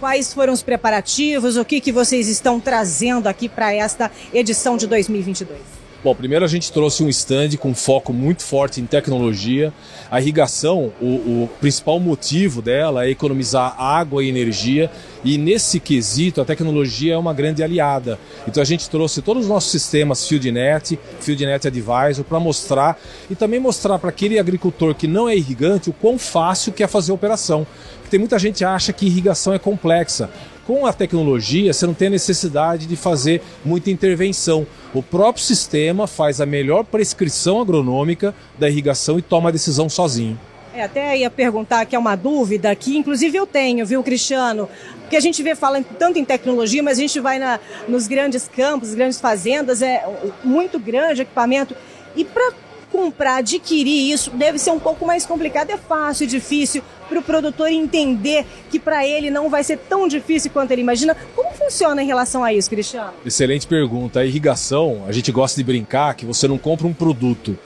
Quais 0.00 0.32
foram 0.32 0.52
os 0.52 0.62
preparativos? 0.62 1.56
O 1.56 1.64
que, 1.64 1.80
que 1.80 1.92
vocês 1.92 2.28
estão 2.28 2.60
trazendo 2.60 3.28
aqui 3.28 3.48
para 3.48 3.72
esta 3.72 4.10
edição 4.32 4.76
de 4.76 4.86
2022? 4.86 5.75
Bom, 6.06 6.14
primeiro 6.14 6.44
a 6.44 6.48
gente 6.48 6.70
trouxe 6.70 7.02
um 7.02 7.08
stand 7.08 7.56
com 7.58 7.74
foco 7.74 8.12
muito 8.12 8.44
forte 8.44 8.80
em 8.80 8.86
tecnologia. 8.86 9.72
A 10.08 10.20
irrigação, 10.20 10.92
o, 11.00 11.04
o, 11.04 11.50
principal 11.60 11.98
motivo 11.98 12.62
dela 12.62 13.04
é 13.04 13.10
economizar 13.10 13.74
água 13.76 14.22
e 14.22 14.28
energia, 14.28 14.88
e 15.24 15.36
nesse 15.36 15.80
quesito 15.80 16.40
a 16.40 16.44
tecnologia 16.44 17.14
é 17.14 17.18
uma 17.18 17.34
grande 17.34 17.60
aliada. 17.60 18.20
Então 18.46 18.62
a 18.62 18.64
gente 18.64 18.88
trouxe 18.88 19.20
todos 19.20 19.42
os 19.42 19.48
nossos 19.48 19.72
sistemas 19.72 20.28
FieldNet, 20.28 20.96
FieldNet 21.18 21.66
Advisor, 21.66 22.24
para 22.24 22.38
mostrar 22.38 22.96
e 23.28 23.34
também 23.34 23.58
mostrar 23.58 23.98
para 23.98 24.10
aquele 24.10 24.38
agricultor 24.38 24.94
que 24.94 25.08
não 25.08 25.28
é 25.28 25.34
irrigante 25.34 25.90
o 25.90 25.92
quão 25.92 26.20
fácil 26.20 26.72
que 26.72 26.84
é 26.84 26.86
fazer 26.86 27.10
a 27.10 27.16
operação. 27.16 27.66
Porque 27.96 28.10
tem 28.10 28.20
muita 28.20 28.38
gente 28.38 28.58
que 28.58 28.64
acha 28.64 28.92
que 28.92 29.06
irrigação 29.06 29.52
é 29.52 29.58
complexa. 29.58 30.30
Com 30.66 30.84
a 30.84 30.92
tecnologia, 30.92 31.72
você 31.72 31.86
não 31.86 31.94
tem 31.94 32.08
a 32.08 32.10
necessidade 32.10 32.86
de 32.86 32.96
fazer 32.96 33.40
muita 33.64 33.88
intervenção. 33.88 34.66
O 34.96 35.02
próprio 35.02 35.44
sistema 35.44 36.06
faz 36.06 36.40
a 36.40 36.46
melhor 36.46 36.82
prescrição 36.82 37.60
agronômica 37.60 38.34
da 38.58 38.66
irrigação 38.66 39.18
e 39.18 39.22
toma 39.22 39.50
a 39.50 39.52
decisão 39.52 39.90
sozinho. 39.90 40.40
É, 40.74 40.84
até 40.84 41.18
ia 41.18 41.28
perguntar 41.28 41.84
que 41.84 41.94
é 41.94 41.98
uma 41.98 42.16
dúvida 42.16 42.74
que 42.74 42.96
inclusive 42.96 43.36
eu 43.36 43.46
tenho, 43.46 43.84
viu, 43.84 44.02
Cristiano? 44.02 44.66
Porque 45.02 45.14
a 45.14 45.20
gente 45.20 45.42
vê 45.42 45.54
falando 45.54 45.84
tanto 45.98 46.18
em 46.18 46.24
tecnologia, 46.24 46.82
mas 46.82 46.96
a 46.96 47.02
gente 47.02 47.20
vai 47.20 47.38
na, 47.38 47.60
nos 47.86 48.06
grandes 48.06 48.48
campos, 48.48 48.94
grandes 48.94 49.20
fazendas, 49.20 49.82
é 49.82 50.02
muito 50.42 50.78
grande 50.78 51.20
equipamento. 51.20 51.76
E 52.16 52.24
para 52.24 52.54
comprar, 52.90 53.36
adquirir 53.36 54.10
isso, 54.10 54.30
deve 54.30 54.58
ser 54.58 54.70
um 54.70 54.78
pouco 54.78 55.04
mais 55.04 55.26
complicado. 55.26 55.68
É 55.68 55.76
fácil, 55.76 56.26
difícil 56.26 56.82
para 57.08 57.18
o 57.18 57.22
produtor 57.22 57.68
entender 57.68 58.44
que 58.70 58.78
para 58.78 59.06
ele 59.06 59.30
não 59.30 59.48
vai 59.48 59.64
ser 59.64 59.78
tão 59.78 60.06
difícil 60.08 60.50
quanto 60.50 60.70
ele 60.70 60.82
imagina. 60.82 61.16
Como 61.34 61.52
funciona 61.54 62.02
em 62.02 62.06
relação 62.06 62.44
a 62.44 62.52
isso, 62.52 62.68
Cristiano? 62.68 63.12
Excelente 63.24 63.66
pergunta. 63.66 64.20
A 64.20 64.24
irrigação, 64.24 65.04
a 65.08 65.12
gente 65.12 65.32
gosta 65.32 65.56
de 65.56 65.64
brincar 65.64 66.14
que 66.14 66.26
você 66.26 66.46
não 66.46 66.58
compra 66.58 66.86
um 66.86 66.94
produto. 66.94 67.58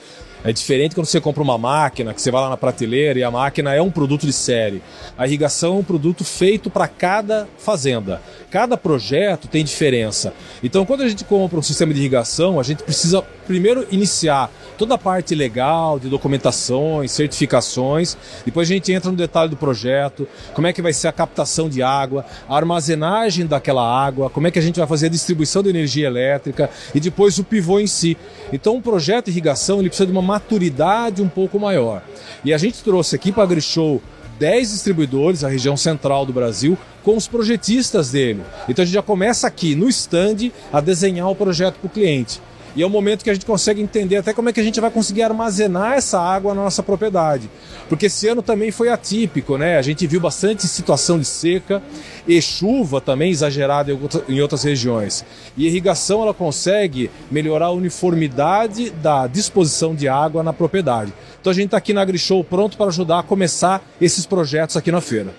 É 0.43 0.51
diferente 0.51 0.95
quando 0.95 1.05
você 1.05 1.21
compra 1.21 1.43
uma 1.43 1.57
máquina, 1.57 2.15
que 2.15 2.21
você 2.21 2.31
vai 2.31 2.41
lá 2.41 2.49
na 2.49 2.57
prateleira 2.57 3.19
e 3.19 3.23
a 3.23 3.29
máquina 3.29 3.75
é 3.75 3.81
um 3.81 3.91
produto 3.91 4.25
de 4.25 4.33
série. 4.33 4.81
A 5.15 5.27
irrigação 5.27 5.75
é 5.75 5.79
um 5.79 5.83
produto 5.83 6.23
feito 6.23 6.67
para 6.67 6.87
cada 6.87 7.47
fazenda. 7.59 8.19
Cada 8.49 8.75
projeto 8.75 9.47
tem 9.47 9.63
diferença. 9.63 10.33
Então, 10.63 10.83
quando 10.83 11.01
a 11.01 11.07
gente 11.07 11.23
compra 11.23 11.59
um 11.59 11.61
sistema 11.61 11.93
de 11.93 11.99
irrigação, 11.99 12.59
a 12.59 12.63
gente 12.63 12.81
precisa 12.81 13.23
primeiro 13.45 13.85
iniciar 13.91 14.49
toda 14.77 14.95
a 14.95 14.97
parte 14.97 15.35
legal, 15.35 15.99
de 15.99 16.09
documentações, 16.09 17.11
certificações. 17.11 18.17
Depois 18.43 18.67
a 18.67 18.73
gente 18.73 18.91
entra 18.91 19.11
no 19.11 19.17
detalhe 19.17 19.49
do 19.49 19.55
projeto, 19.55 20.27
como 20.53 20.65
é 20.65 20.73
que 20.73 20.81
vai 20.81 20.91
ser 20.91 21.07
a 21.07 21.11
captação 21.11 21.69
de 21.69 21.83
água, 21.83 22.25
a 22.49 22.55
armazenagem 22.55 23.45
daquela 23.45 23.83
água, 23.83 24.29
como 24.29 24.47
é 24.47 24.51
que 24.51 24.57
a 24.57 24.61
gente 24.61 24.79
vai 24.79 24.87
fazer 24.87 25.05
a 25.05 25.09
distribuição 25.09 25.61
de 25.61 25.69
energia 25.69 26.07
elétrica 26.07 26.69
e 26.95 26.99
depois 26.99 27.37
o 27.37 27.43
pivô 27.43 27.79
em 27.79 27.87
si. 27.87 28.17
Então, 28.51 28.75
um 28.75 28.81
projeto 28.81 29.25
de 29.25 29.31
irrigação 29.31 29.79
ele 29.79 29.89
precisa 29.89 30.07
de 30.07 30.11
uma 30.11 30.21
maturidade 30.31 31.21
um 31.21 31.27
pouco 31.27 31.59
maior. 31.59 32.01
E 32.45 32.53
a 32.53 32.57
gente 32.57 32.81
trouxe 32.81 33.15
aqui 33.17 33.33
para 33.33 33.43
a 33.43 33.45
AgriShow 33.45 34.01
10 34.39 34.71
distribuidores, 34.71 35.43
a 35.43 35.49
região 35.49 35.75
central 35.75 36.25
do 36.25 36.31
Brasil, 36.31 36.77
com 37.03 37.17
os 37.17 37.27
projetistas 37.27 38.11
dele. 38.11 38.41
Então 38.69 38.81
a 38.81 38.85
gente 38.85 38.95
já 38.95 39.01
começa 39.01 39.45
aqui 39.45 39.75
no 39.75 39.89
stand 39.89 40.51
a 40.71 40.79
desenhar 40.79 41.29
o 41.29 41.35
projeto 41.35 41.75
para 41.75 41.87
o 41.87 41.89
cliente. 41.89 42.41
E 42.75 42.81
é 42.81 42.85
o 42.85 42.89
momento 42.89 43.23
que 43.23 43.29
a 43.29 43.33
gente 43.33 43.45
consegue 43.45 43.81
entender 43.81 44.17
até 44.17 44.33
como 44.33 44.49
é 44.49 44.53
que 44.53 44.59
a 44.59 44.63
gente 44.63 44.79
vai 44.79 44.89
conseguir 44.89 45.23
armazenar 45.23 45.93
essa 45.93 46.19
água 46.19 46.53
na 46.53 46.63
nossa 46.63 46.81
propriedade. 46.81 47.49
Porque 47.89 48.05
esse 48.05 48.27
ano 48.27 48.41
também 48.41 48.71
foi 48.71 48.89
atípico, 48.89 49.57
né? 49.57 49.77
A 49.77 49.81
gente 49.81 50.07
viu 50.07 50.21
bastante 50.21 50.65
situação 50.67 51.19
de 51.19 51.25
seca 51.25 51.83
e 52.25 52.41
chuva 52.41 53.01
também 53.01 53.29
exagerada 53.29 53.91
em 54.29 54.39
outras 54.39 54.63
regiões. 54.63 55.25
E 55.57 55.65
a 55.65 55.69
irrigação 55.69 56.21
ela 56.21 56.33
consegue 56.33 57.11
melhorar 57.29 57.65
a 57.65 57.71
uniformidade 57.71 58.89
da 58.89 59.27
disposição 59.27 59.93
de 59.93 60.07
água 60.07 60.41
na 60.41 60.53
propriedade. 60.53 61.13
Então 61.41 61.51
a 61.51 61.53
gente 61.53 61.65
está 61.65 61.77
aqui 61.77 61.93
na 61.93 62.01
AgriShow 62.01 62.43
pronto 62.43 62.77
para 62.77 62.87
ajudar 62.87 63.19
a 63.19 63.23
começar 63.23 63.83
esses 63.99 64.25
projetos 64.25 64.77
aqui 64.77 64.91
na 64.91 65.01
feira. 65.01 65.33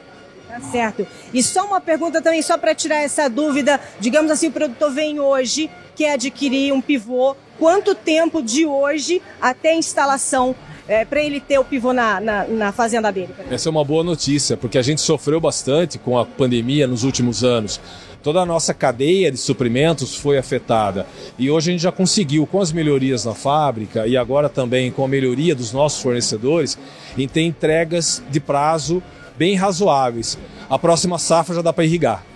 Tá 0.48 0.60
certo. 0.60 1.06
E 1.32 1.42
só 1.42 1.64
uma 1.64 1.80
pergunta 1.80 2.20
também, 2.20 2.42
só 2.42 2.58
para 2.58 2.74
tirar 2.74 2.98
essa 2.98 3.26
dúvida. 3.26 3.80
Digamos 3.98 4.30
assim, 4.30 4.48
o 4.48 4.52
produtor 4.52 4.92
vem 4.92 5.18
hoje, 5.18 5.70
quer 5.94 6.14
adquirir 6.14 6.72
um 6.72 6.80
pivô. 6.80 7.36
Quanto 7.58 7.94
tempo 7.94 8.42
de 8.42 8.66
hoje 8.66 9.22
até 9.40 9.72
a 9.72 9.76
instalação 9.76 10.54
é, 10.88 11.04
para 11.04 11.22
ele 11.22 11.40
ter 11.40 11.58
o 11.58 11.64
pivô 11.64 11.92
na, 11.92 12.20
na, 12.20 12.44
na, 12.44 12.72
fazenda 12.72 13.12
dele? 13.12 13.28
Essa 13.50 13.68
é 13.68 13.70
uma 13.70 13.84
boa 13.84 14.02
notícia, 14.02 14.56
porque 14.56 14.78
a 14.78 14.82
gente 14.82 15.00
sofreu 15.00 15.40
bastante 15.40 15.98
com 15.98 16.18
a 16.18 16.24
pandemia 16.24 16.86
nos 16.86 17.04
últimos 17.04 17.44
anos. 17.44 17.80
Toda 18.22 18.40
a 18.40 18.46
nossa 18.46 18.72
cadeia 18.72 19.32
de 19.32 19.38
suprimentos 19.38 20.16
foi 20.16 20.38
afetada. 20.38 21.06
E 21.38 21.50
hoje 21.50 21.70
a 21.70 21.72
gente 21.72 21.82
já 21.82 21.92
conseguiu, 21.92 22.46
com 22.46 22.60
as 22.60 22.72
melhorias 22.72 23.24
na 23.24 23.34
fábrica 23.34 24.06
e 24.06 24.16
agora 24.16 24.48
também 24.48 24.92
com 24.92 25.04
a 25.04 25.08
melhoria 25.08 25.54
dos 25.54 25.72
nossos 25.72 26.00
fornecedores, 26.00 26.78
em 27.18 27.26
ter 27.26 27.42
entregas 27.42 28.22
de 28.30 28.38
prazo 28.38 29.02
bem 29.36 29.56
razoáveis. 29.56 30.38
A 30.70 30.78
próxima 30.78 31.18
safra 31.18 31.54
já 31.56 31.62
dá 31.62 31.72
para 31.72 31.84
irrigar. 31.84 32.31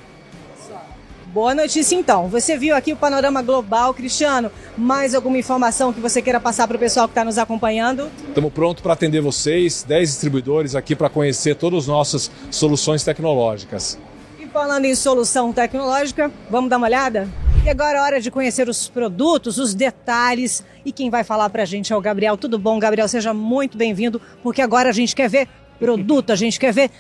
Boa 1.37 1.55
notícia 1.55 1.95
então. 1.95 2.29
Você 2.29 2.57
viu 2.57 2.75
aqui 2.75 2.95
o 2.95 2.97
panorama 2.97 3.43
global, 3.43 3.93
Cristiano. 3.93 4.51
Mais 4.75 5.15
alguma 5.15 5.37
informação 5.37 5.93
que 5.93 6.01
você 6.01 6.23
queira 6.23 6.41
passar 6.41 6.67
para 6.67 6.79
o 6.79 6.81
pessoal 6.81 7.07
que 7.07 7.13
está 7.13 7.27
nos 7.27 7.37
acompanhando? 7.37 8.11
Estamos 8.27 8.51
prontos 8.55 8.83
para 8.83 8.95
atender 8.95 9.21
vocês, 9.21 9.85
10 9.87 10.09
distribuidores 10.09 10.75
aqui 10.75 10.97
para 10.97 11.11
conhecer 11.11 11.55
todas 11.55 11.81
as 11.81 11.87
nossas 11.89 12.31
soluções 12.51 13.05
tecnológicas. 13.05 13.99
E 14.41 14.47
falando 14.47 14.87
em 14.87 14.95
solução 14.95 15.53
tecnológica, 15.53 16.33
vamos 16.49 16.71
dar 16.71 16.79
uma 16.79 16.87
olhada? 16.87 17.29
E 17.67 17.69
agora 17.69 17.99
é 17.99 18.01
hora 18.01 18.19
de 18.19 18.31
conhecer 18.31 18.67
os 18.67 18.89
produtos, 18.89 19.59
os 19.59 19.75
detalhes. 19.75 20.65
E 20.87 20.91
quem 20.91 21.11
vai 21.11 21.23
falar 21.23 21.51
para 21.51 21.65
a 21.65 21.67
gente 21.67 21.93
é 21.93 21.97
o 21.97 22.01
Gabriel. 22.01 22.39
Tudo 22.39 22.59
bom, 22.59 22.79
Gabriel? 22.79 23.09
Seja 23.09 23.35
muito 23.35 23.77
bem-vindo, 23.77 24.23
porque 24.43 24.63
agora 24.63 24.89
a 24.89 24.93
gente 24.93 25.15
quer 25.15 25.29
ver 25.29 25.49
produto, 25.79 26.31
a 26.31 26.37
gente 26.37 26.59
quer 26.59 26.73
ver 26.73 26.91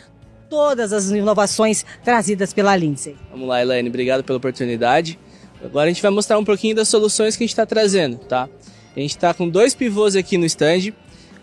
todas 0.48 0.92
as 0.92 1.10
inovações 1.10 1.84
trazidas 2.04 2.52
pela 2.52 2.76
Lindsay. 2.76 3.16
Vamos 3.30 3.48
lá, 3.48 3.60
Elaine, 3.60 3.88
obrigado 3.88 4.22
pela 4.24 4.38
oportunidade. 4.38 5.18
Agora 5.64 5.86
a 5.86 5.88
gente 5.92 6.02
vai 6.02 6.10
mostrar 6.10 6.38
um 6.38 6.44
pouquinho 6.44 6.74
das 6.74 6.88
soluções 6.88 7.36
que 7.36 7.42
a 7.42 7.46
gente 7.46 7.52
está 7.52 7.66
trazendo, 7.66 8.18
tá? 8.18 8.48
A 8.96 9.00
gente 9.00 9.10
está 9.10 9.34
com 9.34 9.48
dois 9.48 9.74
pivôs 9.74 10.16
aqui 10.16 10.38
no 10.38 10.46
stand, 10.46 10.92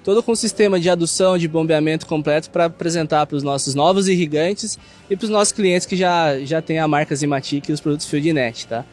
todo 0.03 0.22
com 0.22 0.36
sistema 0.36 0.79
de 0.79 0.89
adução, 0.89 1.38
de 1.38 1.48
bombeamento 1.48 2.05
completo 2.05 2.50
para 2.50 2.65
apresentar 2.65 3.25
para 3.25 3.36
os 3.36 3.43
nossos 3.43 3.75
novos 3.75 4.07
irrigantes 4.07 4.77
e 5.10 5.15
para 5.15 5.25
os 5.25 5.29
nossos 5.29 5.51
clientes 5.51 5.86
que 5.86 5.95
já, 5.95 6.39
já 6.39 6.62
têm 6.62 6.79
a 6.79 6.88
marca 6.88 7.15
Zimatic 7.15 7.69
e 7.69 7.72
os 7.72 7.79
produtos 7.79 8.07
FieldNet, 8.07 8.67
tá? 8.67 8.86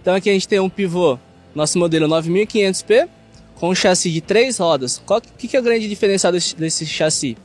Então 0.00 0.14
aqui 0.14 0.28
a 0.28 0.32
gente 0.32 0.48
tem 0.48 0.58
um 0.60 0.68
pivô, 0.68 1.18
nosso 1.54 1.78
modelo 1.78 2.06
9500P, 2.08 3.08
com 3.56 3.70
um 3.70 3.74
chassi 3.74 4.10
de 4.10 4.20
três 4.20 4.58
rodas. 4.58 5.00
O 5.06 5.20
que, 5.38 5.46
que 5.48 5.56
é 5.56 5.60
o 5.60 5.62
grande 5.62 5.88
diferencial 5.88 6.32
desse, 6.32 6.56
desse 6.56 6.84
chassi? 6.84 7.36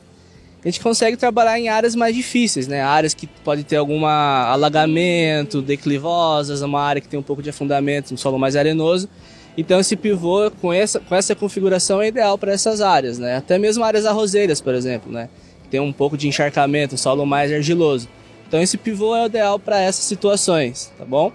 A 0.68 0.70
gente 0.70 0.82
consegue 0.82 1.16
trabalhar 1.16 1.58
em 1.58 1.70
áreas 1.70 1.96
mais 1.96 2.14
difíceis, 2.14 2.68
né? 2.68 2.82
Áreas 2.82 3.14
que 3.14 3.26
pode 3.26 3.64
ter 3.64 3.78
algum 3.78 4.06
alagamento, 4.06 5.62
declivosas, 5.62 6.62
uma 6.62 6.82
área 6.82 7.02
que 7.02 7.08
tem 7.08 7.18
um 7.18 7.24
pouco 7.24 7.42
de 7.42 7.50
afundamento, 7.50 8.14
um 8.14 8.18
solo 8.18 8.38
mais 8.38 8.54
arenoso. 8.54 9.08
Então 9.58 9.80
esse 9.80 9.96
pivô 9.96 10.52
com 10.60 10.74
essa, 10.74 11.00
com 11.00 11.16
essa 11.16 11.34
configuração 11.34 12.02
é 12.02 12.10
ideal 12.10 12.38
para 12.38 12.52
essas 12.52 12.82
áreas, 12.82 13.18
né? 13.18 13.38
Até 13.38 13.58
mesmo 13.58 13.82
áreas 13.82 14.06
arrozeiras, 14.06 14.60
por 14.60 14.76
exemplo, 14.76 15.10
né? 15.10 15.30
Tem 15.72 15.80
um 15.80 15.94
pouco 15.94 16.18
de 16.18 16.28
encharcamento, 16.28 16.96
um 16.96 16.98
solo 16.98 17.26
mais 17.26 17.50
argiloso. 17.50 18.10
Então 18.46 18.62
esse 18.62 18.78
pivô 18.78 19.16
é 19.16 19.26
ideal 19.26 19.58
para 19.58 19.80
essas 19.80 20.04
situações, 20.04 20.92
tá 20.98 21.06
bom? 21.06 21.32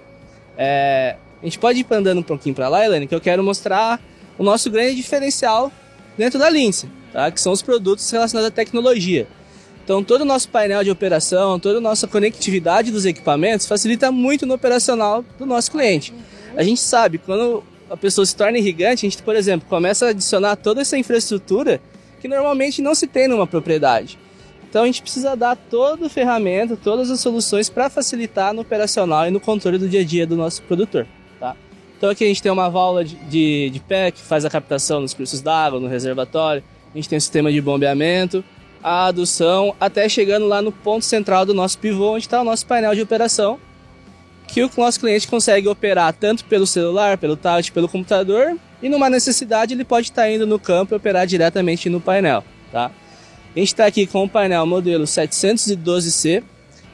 É, 0.58 1.16
a 1.40 1.44
gente 1.46 1.58
pode 1.58 1.80
ir 1.80 1.86
andando 1.90 2.18
um 2.18 2.22
pouquinho 2.22 2.54
para 2.54 2.68
lá, 2.68 2.84
Helene, 2.84 3.06
que 3.06 3.14
eu 3.14 3.20
quero 3.20 3.42
mostrar 3.42 3.98
o 4.36 4.44
nosso 4.44 4.70
grande 4.70 4.94
diferencial 4.94 5.72
dentro 6.18 6.38
da 6.38 6.50
Lince 6.50 6.86
tá? 7.12 7.30
que 7.30 7.40
são 7.40 7.52
os 7.52 7.62
produtos 7.62 8.10
relacionados 8.10 8.48
à 8.48 8.50
tecnologia. 8.50 9.26
Então, 9.84 10.02
todo 10.02 10.22
o 10.22 10.24
nosso 10.24 10.48
painel 10.48 10.84
de 10.84 10.90
operação, 10.90 11.58
toda 11.58 11.78
a 11.78 11.80
nossa 11.80 12.06
conectividade 12.06 12.90
dos 12.90 13.04
equipamentos 13.04 13.66
facilita 13.66 14.12
muito 14.12 14.46
no 14.46 14.54
operacional 14.54 15.24
do 15.38 15.44
nosso 15.44 15.72
cliente. 15.72 16.14
A 16.56 16.62
gente 16.62 16.80
sabe, 16.80 17.18
quando 17.18 17.64
a 17.90 17.96
pessoa 17.96 18.24
se 18.24 18.34
torna 18.34 18.58
irrigante, 18.58 19.04
a 19.04 19.10
gente, 19.10 19.22
por 19.22 19.34
exemplo, 19.34 19.68
começa 19.68 20.06
a 20.06 20.08
adicionar 20.10 20.56
toda 20.56 20.80
essa 20.80 20.96
infraestrutura 20.96 21.80
que 22.20 22.28
normalmente 22.28 22.80
não 22.80 22.94
se 22.94 23.08
tem 23.08 23.26
numa 23.26 23.46
propriedade. 23.46 24.18
Então, 24.70 24.84
a 24.84 24.86
gente 24.86 25.02
precisa 25.02 25.36
dar 25.36 25.56
todo 25.56 26.06
o 26.06 26.08
ferramenta, 26.08 26.76
todas 26.76 27.10
as 27.10 27.20
soluções 27.20 27.68
para 27.68 27.90
facilitar 27.90 28.54
no 28.54 28.62
operacional 28.62 29.26
e 29.26 29.30
no 29.30 29.40
controle 29.40 29.78
do 29.78 29.88
dia 29.88 30.00
a 30.00 30.04
dia 30.04 30.26
do 30.26 30.36
nosso 30.36 30.62
produtor. 30.62 31.06
Tá? 31.40 31.56
Então, 31.98 32.08
aqui 32.08 32.24
a 32.24 32.28
gente 32.28 32.40
tem 32.40 32.52
uma 32.52 32.70
válvula 32.70 33.04
de, 33.04 33.16
de, 33.16 33.70
de 33.70 33.80
que 34.12 34.22
faz 34.22 34.44
a 34.44 34.50
captação 34.50 35.00
nos 35.00 35.12
cursos 35.12 35.42
d'água, 35.42 35.80
no 35.80 35.88
reservatório 35.88 36.62
a 36.92 36.98
gente 36.98 37.08
tem 37.08 37.18
o 37.18 37.20
sistema 37.20 37.50
de 37.50 37.60
bombeamento, 37.60 38.44
a 38.82 39.06
adução, 39.06 39.74
até 39.80 40.08
chegando 40.08 40.46
lá 40.46 40.60
no 40.60 40.72
ponto 40.72 41.04
central 41.04 41.46
do 41.46 41.54
nosso 41.54 41.78
pivô, 41.78 42.14
onde 42.14 42.26
está 42.26 42.40
o 42.40 42.44
nosso 42.44 42.66
painel 42.66 42.94
de 42.94 43.00
operação, 43.00 43.58
que 44.48 44.62
o 44.62 44.70
nosso 44.76 45.00
cliente 45.00 45.26
consegue 45.28 45.68
operar 45.68 46.12
tanto 46.12 46.44
pelo 46.44 46.66
celular, 46.66 47.16
pelo 47.16 47.36
tablet, 47.36 47.72
pelo 47.72 47.88
computador, 47.88 48.56
e 48.82 48.88
numa 48.88 49.08
necessidade 49.08 49.72
ele 49.72 49.84
pode 49.84 50.08
estar 50.08 50.22
tá 50.22 50.30
indo 50.30 50.46
no 50.46 50.58
campo 50.58 50.94
e 50.94 50.96
operar 50.96 51.26
diretamente 51.26 51.88
no 51.88 52.00
painel. 52.00 52.44
Tá? 52.70 52.90
A 53.54 53.58
gente 53.58 53.68
está 53.68 53.86
aqui 53.86 54.06
com 54.06 54.24
o 54.24 54.28
painel 54.28 54.66
modelo 54.66 55.04
712C, 55.04 56.42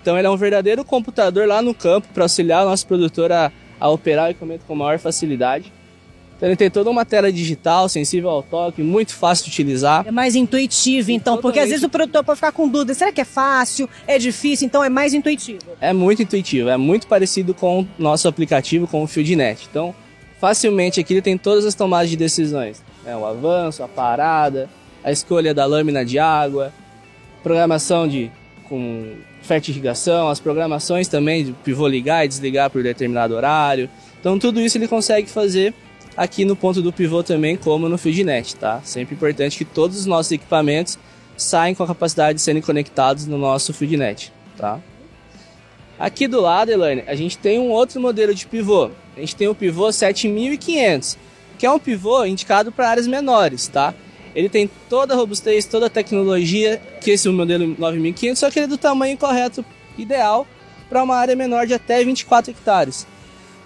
então 0.00 0.16
ele 0.16 0.26
é 0.26 0.30
um 0.30 0.36
verdadeiro 0.36 0.84
computador 0.84 1.48
lá 1.48 1.62
no 1.62 1.74
campo 1.74 2.08
para 2.12 2.24
auxiliar 2.24 2.64
o 2.64 2.68
nosso 2.68 2.86
produtor 2.86 3.32
a, 3.32 3.50
a 3.80 3.88
operar 3.88 4.26
o 4.26 4.30
equipamento 4.30 4.64
com 4.66 4.74
maior 4.74 4.98
facilidade. 4.98 5.72
Então 6.38 6.48
ele 6.48 6.56
tem 6.56 6.70
toda 6.70 6.88
uma 6.88 7.04
tela 7.04 7.32
digital, 7.32 7.88
sensível 7.88 8.30
ao 8.30 8.44
toque, 8.44 8.80
muito 8.80 9.12
fácil 9.12 9.44
de 9.44 9.50
utilizar. 9.50 10.06
É 10.06 10.12
mais 10.12 10.36
intuitivo, 10.36 11.10
então, 11.10 11.34
Totalmente. 11.34 11.42
porque 11.42 11.58
às 11.58 11.68
vezes 11.68 11.82
o 11.82 11.88
produtor 11.88 12.22
pode 12.22 12.36
ficar 12.36 12.52
com 12.52 12.68
dúvida, 12.68 12.94
será 12.94 13.10
que 13.10 13.20
é 13.20 13.24
fácil, 13.24 13.90
é 14.06 14.18
difícil, 14.18 14.64
então 14.64 14.84
é 14.84 14.88
mais 14.88 15.12
intuitivo. 15.14 15.58
É 15.80 15.92
muito 15.92 16.22
intuitivo, 16.22 16.68
é 16.68 16.76
muito 16.76 17.08
parecido 17.08 17.52
com 17.52 17.80
o 17.80 17.88
nosso 17.98 18.28
aplicativo, 18.28 18.86
com 18.86 19.02
o 19.02 19.06
FieldNet. 19.08 19.66
Então, 19.68 19.92
facilmente 20.40 21.00
aqui 21.00 21.14
ele 21.14 21.22
tem 21.22 21.36
todas 21.36 21.64
as 21.64 21.74
tomadas 21.74 22.08
de 22.08 22.16
decisões. 22.16 22.84
Né? 23.04 23.16
O 23.16 23.26
avanço, 23.26 23.82
a 23.82 23.88
parada, 23.88 24.70
a 25.02 25.10
escolha 25.10 25.52
da 25.52 25.66
lâmina 25.66 26.04
de 26.04 26.20
água, 26.20 26.72
programação 27.42 28.06
de 28.06 28.30
com 28.68 29.14
fertirrigação, 29.42 30.28
as 30.28 30.38
programações 30.38 31.08
também 31.08 31.46
de 31.46 31.52
pivô 31.52 31.88
ligar 31.88 32.24
e 32.24 32.28
desligar 32.28 32.70
por 32.70 32.82
determinado 32.82 33.34
horário. 33.34 33.90
Então 34.20 34.38
tudo 34.38 34.60
isso 34.60 34.78
ele 34.78 34.86
consegue 34.86 35.28
fazer 35.28 35.74
aqui 36.18 36.44
no 36.44 36.56
ponto 36.56 36.82
do 36.82 36.92
pivô 36.92 37.22
também, 37.22 37.56
como 37.56 37.88
no 37.88 37.96
FieldNet, 37.96 38.56
tá? 38.56 38.80
Sempre 38.82 39.14
importante 39.14 39.56
que 39.56 39.64
todos 39.64 39.96
os 39.96 40.04
nossos 40.04 40.32
equipamentos 40.32 40.98
saem 41.36 41.76
com 41.76 41.84
a 41.84 41.86
capacidade 41.86 42.34
de 42.34 42.42
serem 42.42 42.60
conectados 42.60 43.24
no 43.24 43.38
nosso 43.38 43.72
FieldNet, 43.72 44.32
tá? 44.56 44.80
Aqui 45.96 46.26
do 46.26 46.40
lado, 46.40 46.72
Elaine, 46.72 47.04
a 47.06 47.14
gente 47.14 47.38
tem 47.38 47.60
um 47.60 47.70
outro 47.70 48.00
modelo 48.00 48.34
de 48.34 48.46
pivô. 48.46 48.90
A 49.16 49.20
gente 49.20 49.36
tem 49.36 49.46
o 49.46 49.54
pivô 49.54 49.92
7500, 49.92 51.16
que 51.56 51.64
é 51.64 51.70
um 51.70 51.78
pivô 51.78 52.24
indicado 52.24 52.72
para 52.72 52.90
áreas 52.90 53.06
menores, 53.06 53.68
tá? 53.68 53.94
Ele 54.34 54.48
tem 54.48 54.68
toda 54.88 55.14
a 55.14 55.16
robustez, 55.16 55.66
toda 55.66 55.86
a 55.86 55.90
tecnologia 55.90 56.82
que 57.00 57.12
esse 57.12 57.28
modelo 57.28 57.76
9500, 57.78 58.38
só 58.40 58.50
que 58.50 58.58
ele 58.58 58.66
é 58.66 58.68
do 58.68 58.76
tamanho 58.76 59.16
correto, 59.16 59.64
ideal, 59.96 60.48
para 60.88 61.00
uma 61.00 61.14
área 61.14 61.36
menor 61.36 61.64
de 61.64 61.74
até 61.74 62.04
24 62.04 62.50
hectares. 62.50 63.06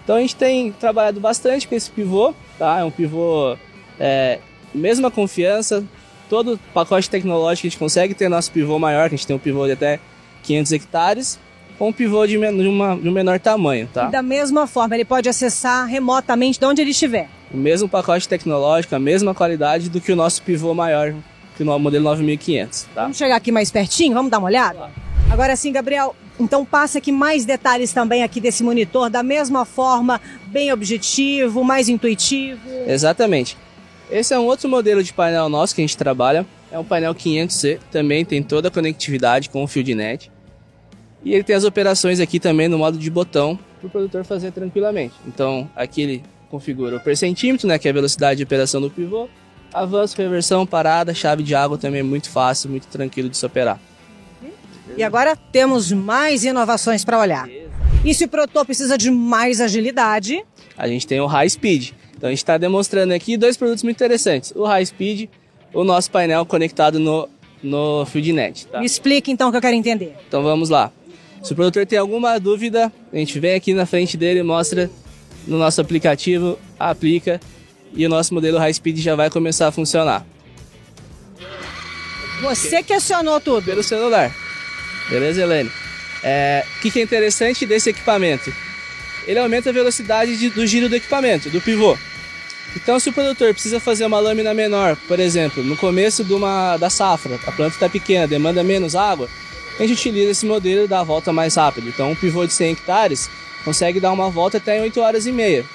Então 0.03 0.17
a 0.17 0.19
gente 0.19 0.35
tem 0.35 0.71
trabalhado 0.71 1.19
bastante 1.19 1.67
com 1.67 1.75
esse 1.75 1.89
pivô, 1.89 2.33
tá? 2.59 2.79
É 2.79 2.83
um 2.83 2.91
pivô 2.91 3.55
é, 3.99 4.39
mesma 4.73 5.09
confiança, 5.09 5.83
todo 6.29 6.59
pacote 6.73 7.09
tecnológico 7.09 7.67
a 7.67 7.69
gente 7.69 7.79
consegue 7.79 8.13
ter 8.13 8.29
nosso 8.29 8.51
pivô 8.51 8.79
maior, 8.79 9.09
que 9.09 9.15
a 9.15 9.17
gente 9.17 9.27
tem 9.27 9.35
um 9.35 9.39
pivô 9.39 9.65
de 9.65 9.73
até 9.73 9.99
500 10.43 10.71
hectares, 10.71 11.39
com 11.77 11.89
um 11.89 11.93
pivô 11.93 12.25
de, 12.25 12.37
de, 12.37 12.67
uma, 12.67 12.95
de 12.95 13.07
um 13.07 13.11
menor 13.11 13.39
tamanho, 13.39 13.87
tá? 13.93 14.07
E 14.07 14.11
da 14.11 14.21
mesma 14.21 14.67
forma, 14.67 14.95
ele 14.95 15.05
pode 15.05 15.29
acessar 15.29 15.87
remotamente 15.87 16.59
de 16.59 16.65
onde 16.65 16.81
ele 16.81 16.91
estiver. 16.91 17.29
O 17.53 17.57
mesmo 17.57 17.87
pacote 17.87 18.27
tecnológico, 18.27 18.95
a 18.95 18.99
mesma 18.99 19.33
qualidade 19.33 19.89
do 19.89 20.01
que 20.01 20.11
o 20.11 20.15
nosso 20.15 20.41
pivô 20.41 20.73
maior, 20.73 21.13
que 21.55 21.63
o 21.63 21.79
modelo 21.79 22.03
9500, 22.03 22.87
tá? 22.93 23.03
Vamos 23.03 23.17
chegar 23.17 23.35
aqui 23.35 23.51
mais 23.51 23.71
pertinho, 23.71 24.13
vamos 24.13 24.31
dar 24.31 24.39
uma 24.39 24.47
olhada? 24.47 24.89
Agora 25.31 25.55
sim, 25.55 25.71
Gabriel, 25.71 26.15
então 26.39 26.65
passa 26.65 26.97
aqui 26.97 27.11
mais 27.11 27.45
detalhes 27.45 27.93
também 27.93 28.23
aqui 28.23 28.41
desse 28.41 28.63
monitor, 28.63 29.09
da 29.09 29.21
mesma 29.21 29.65
forma, 29.65 30.19
bem 30.47 30.71
objetivo, 30.71 31.63
mais 31.63 31.89
intuitivo. 31.89 32.61
Exatamente. 32.87 33.57
Esse 34.09 34.33
é 34.33 34.39
um 34.39 34.45
outro 34.45 34.67
modelo 34.69 35.03
de 35.03 35.13
painel 35.13 35.49
nosso 35.49 35.73
que 35.73 35.81
a 35.81 35.83
gente 35.83 35.97
trabalha. 35.97 36.45
É 36.71 36.77
um 36.77 36.83
painel 36.83 37.13
500C, 37.13 37.79
também 37.91 38.25
tem 38.25 38.41
toda 38.41 38.67
a 38.67 38.71
conectividade 38.71 39.49
com 39.49 39.63
o 39.63 39.67
FieldNet. 39.67 40.31
E 41.23 41.33
ele 41.33 41.43
tem 41.43 41.55
as 41.55 41.63
operações 41.63 42.19
aqui 42.19 42.39
também 42.39 42.67
no 42.67 42.77
modo 42.77 42.97
de 42.97 43.09
botão 43.09 43.57
para 43.79 43.87
o 43.87 43.89
produtor 43.89 44.25
fazer 44.25 44.51
tranquilamente. 44.51 45.13
Então 45.25 45.69
aqui 45.75 46.01
ele 46.01 46.23
configura 46.49 46.97
o 46.97 46.99
percentímetro, 46.99 47.67
né, 47.67 47.79
que 47.79 47.87
é 47.87 47.91
a 47.91 47.93
velocidade 47.93 48.37
de 48.37 48.43
operação 48.43 48.81
do 48.81 48.89
pivô. 48.89 49.29
Avanço, 49.73 50.15
reversão, 50.17 50.65
parada, 50.65 51.13
chave 51.13 51.41
de 51.41 51.55
água 51.55 51.77
também 51.77 52.01
é 52.01 52.03
muito 52.03 52.29
fácil, 52.29 52.69
muito 52.69 52.87
tranquilo 52.87 53.29
de 53.29 53.37
se 53.37 53.45
operar. 53.45 53.79
E 54.95 55.03
agora 55.03 55.35
temos 55.35 55.91
mais 55.91 56.43
inovações 56.43 57.03
para 57.03 57.19
olhar. 57.19 57.49
E 58.05 58.13
se 58.13 58.25
o 58.25 58.27
produtor 58.27 58.65
precisa 58.65 58.97
de 58.97 59.09
mais 59.09 59.59
agilidade? 59.59 60.43
A 60.77 60.87
gente 60.87 61.07
tem 61.07 61.19
o 61.19 61.25
High 61.25 61.49
Speed. 61.49 61.91
Então 62.15 62.27
a 62.27 62.31
gente 62.31 62.39
está 62.39 62.57
demonstrando 62.57 63.13
aqui 63.13 63.35
dois 63.37 63.57
produtos 63.57 63.83
muito 63.83 63.97
interessantes. 63.97 64.51
O 64.55 64.65
High 64.65 64.85
Speed, 64.85 65.29
o 65.73 65.83
nosso 65.83 66.11
painel 66.11 66.45
conectado 66.45 66.99
no, 66.99 67.27
no 67.61 68.05
FieldNet. 68.05 68.67
Tá? 68.67 68.79
Me 68.79 68.85
explique 68.85 69.31
então 69.31 69.49
o 69.49 69.51
que 69.51 69.57
eu 69.57 69.61
quero 69.61 69.75
entender. 69.75 70.15
Então 70.27 70.43
vamos 70.43 70.69
lá. 70.69 70.91
Se 71.41 71.53
o 71.53 71.55
produtor 71.55 71.85
tem 71.85 71.97
alguma 71.97 72.39
dúvida, 72.39 72.91
a 73.11 73.17
gente 73.17 73.39
vem 73.39 73.55
aqui 73.55 73.73
na 73.73 73.85
frente 73.85 74.15
dele, 74.15 74.43
mostra 74.43 74.89
no 75.47 75.57
nosso 75.57 75.81
aplicativo, 75.81 76.57
aplica 76.79 77.41
e 77.93 78.05
o 78.05 78.09
nosso 78.09 78.33
modelo 78.33 78.57
High 78.57 78.73
Speed 78.73 78.99
já 78.99 79.15
vai 79.15 79.29
começar 79.29 79.67
a 79.67 79.71
funcionar. 79.71 80.25
Você 82.41 82.83
que 82.83 82.93
acionou 82.93 83.39
tudo? 83.39 83.65
Pelo 83.65 83.83
celular. 83.83 84.42
Beleza, 85.09 85.41
Helene? 85.41 85.71
É, 86.23 86.65
o 86.77 86.81
que, 86.81 86.99
é 86.99 87.03
interessante 87.03 87.65
desse 87.65 87.89
equipamento? 87.89 88.53
Ele 89.27 89.39
aumenta 89.39 89.69
a 89.69 89.73
velocidade 89.73 90.37
de, 90.37 90.49
do 90.49 90.65
giro 90.65 90.87
do 90.87 90.95
equipamento, 90.95 91.49
do 91.49 91.61
pivô. 91.61 91.97
Então, 92.75 92.99
se 92.99 93.09
o 93.09 93.13
produtor 93.13 93.53
precisa 93.53 93.79
fazer 93.79 94.05
uma 94.05 94.19
lâmina 94.19 94.53
menor, 94.53 94.97
por 95.07 95.19
exemplo, 95.19 95.63
no 95.63 95.77
começo 95.77 96.23
de 96.23 96.33
uma, 96.33 96.77
da 96.77 96.89
safra, 96.89 97.39
a 97.45 97.51
planta 97.51 97.75
está 97.75 97.89
pequena, 97.89 98.27
demanda 98.27 98.63
menos 98.63 98.95
água, 98.95 99.29
a 99.77 99.81
gente 99.85 99.93
utiliza 99.93 100.31
esse 100.31 100.45
modelo 100.45 100.85
e 100.85 100.87
dá 100.87 101.01
a 101.01 101.03
volta 101.03 101.31
mais 101.31 101.55
rápido. 101.55 101.89
Então, 101.89 102.11
um 102.11 102.15
pivô 102.15 102.45
de 102.45 102.53
100 102.53 102.71
hectares 102.71 103.29
consegue 103.63 103.99
dar 103.99 104.11
uma 104.11 104.29
volta 104.29 104.57
até 104.57 104.77
em 104.77 104.81
8 104.81 104.99
horas 104.99 105.25
e 105.25 105.31
meia. 105.31 105.65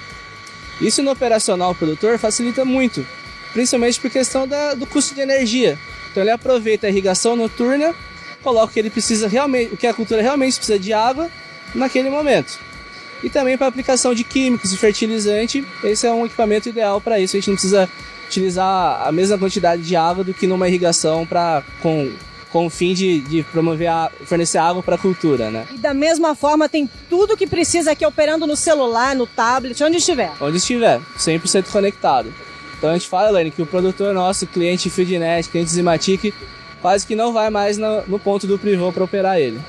Isso 0.81 1.03
no 1.03 1.11
operacional 1.11 1.73
produtor 1.75 2.17
facilita 2.17 2.65
muito, 2.65 3.05
principalmente 3.53 3.99
por 3.99 4.09
questão 4.09 4.47
da, 4.47 4.73
do 4.73 4.85
custo 4.85 5.13
de 5.15 5.21
energia. 5.21 5.77
Então, 6.11 6.23
ele 6.23 6.31
aproveita 6.31 6.87
a 6.87 6.89
irrigação 6.89 7.35
noturna 7.35 7.95
coloca 8.43 8.67
o 8.67 8.73
que 8.73 8.79
ele 8.79 8.89
precisa 8.89 9.27
realmente, 9.27 9.73
o 9.73 9.77
que 9.77 9.87
a 9.87 9.93
cultura 9.93 10.21
realmente 10.21 10.57
precisa 10.57 10.79
de 10.79 10.93
água 10.93 11.29
naquele 11.73 12.09
momento. 12.09 12.59
E 13.23 13.29
também 13.29 13.57
para 13.57 13.67
aplicação 13.67 14.13
de 14.13 14.23
químicos 14.23 14.71
e 14.71 14.77
fertilizante, 14.77 15.65
esse 15.83 16.07
é 16.07 16.11
um 16.11 16.25
equipamento 16.25 16.69
ideal 16.69 17.01
para 17.01 17.19
isso. 17.19 17.35
A 17.35 17.39
gente 17.39 17.49
não 17.49 17.55
precisa 17.55 17.89
utilizar 18.27 19.05
a 19.05 19.11
mesma 19.11 19.37
quantidade 19.37 19.81
de 19.81 19.95
água 19.95 20.23
do 20.23 20.33
que 20.33 20.47
numa 20.47 20.67
irrigação 20.67 21.25
para 21.25 21.63
com 21.81 22.11
com 22.51 22.65
o 22.65 22.69
fim 22.69 22.93
de, 22.93 23.21
de 23.21 23.43
promover 23.43 23.87
a, 23.87 24.11
fornecer 24.25 24.57
água 24.57 24.81
para 24.81 24.95
a 24.95 24.97
cultura, 24.97 25.51
né? 25.51 25.67
E 25.71 25.77
da 25.77 25.93
mesma 25.93 26.35
forma 26.35 26.67
tem 26.67 26.89
tudo 27.09 27.37
que 27.37 27.45
precisa 27.45 27.91
aqui 27.91 28.05
operando 28.05 28.47
no 28.47 28.55
celular, 28.55 29.15
no 29.15 29.27
tablet, 29.27 29.81
onde 29.83 29.97
estiver. 29.97 30.31
Onde 30.41 30.57
estiver, 30.57 30.99
100% 31.17 31.69
conectado. 31.71 32.33
Então 32.77 32.89
a 32.89 32.93
gente 32.93 33.07
fala, 33.07 33.29
Lene, 33.29 33.51
que 33.51 33.61
o 33.61 33.65
produtor 33.65 34.13
nosso, 34.13 34.47
cliente 34.47 34.89
Fieldnet, 34.89 35.49
cliente 35.49 35.69
Zimatic, 35.69 36.33
quase 36.81 37.05
que 37.05 37.15
não 37.15 37.33
vai 37.33 37.49
mais 37.49 37.77
no, 37.77 38.05
no 38.07 38.19
ponto 38.19 38.47
do 38.47 38.57
privô 38.57 38.91
para 38.91 39.03
operar 39.03 39.37
ele. 39.37 39.59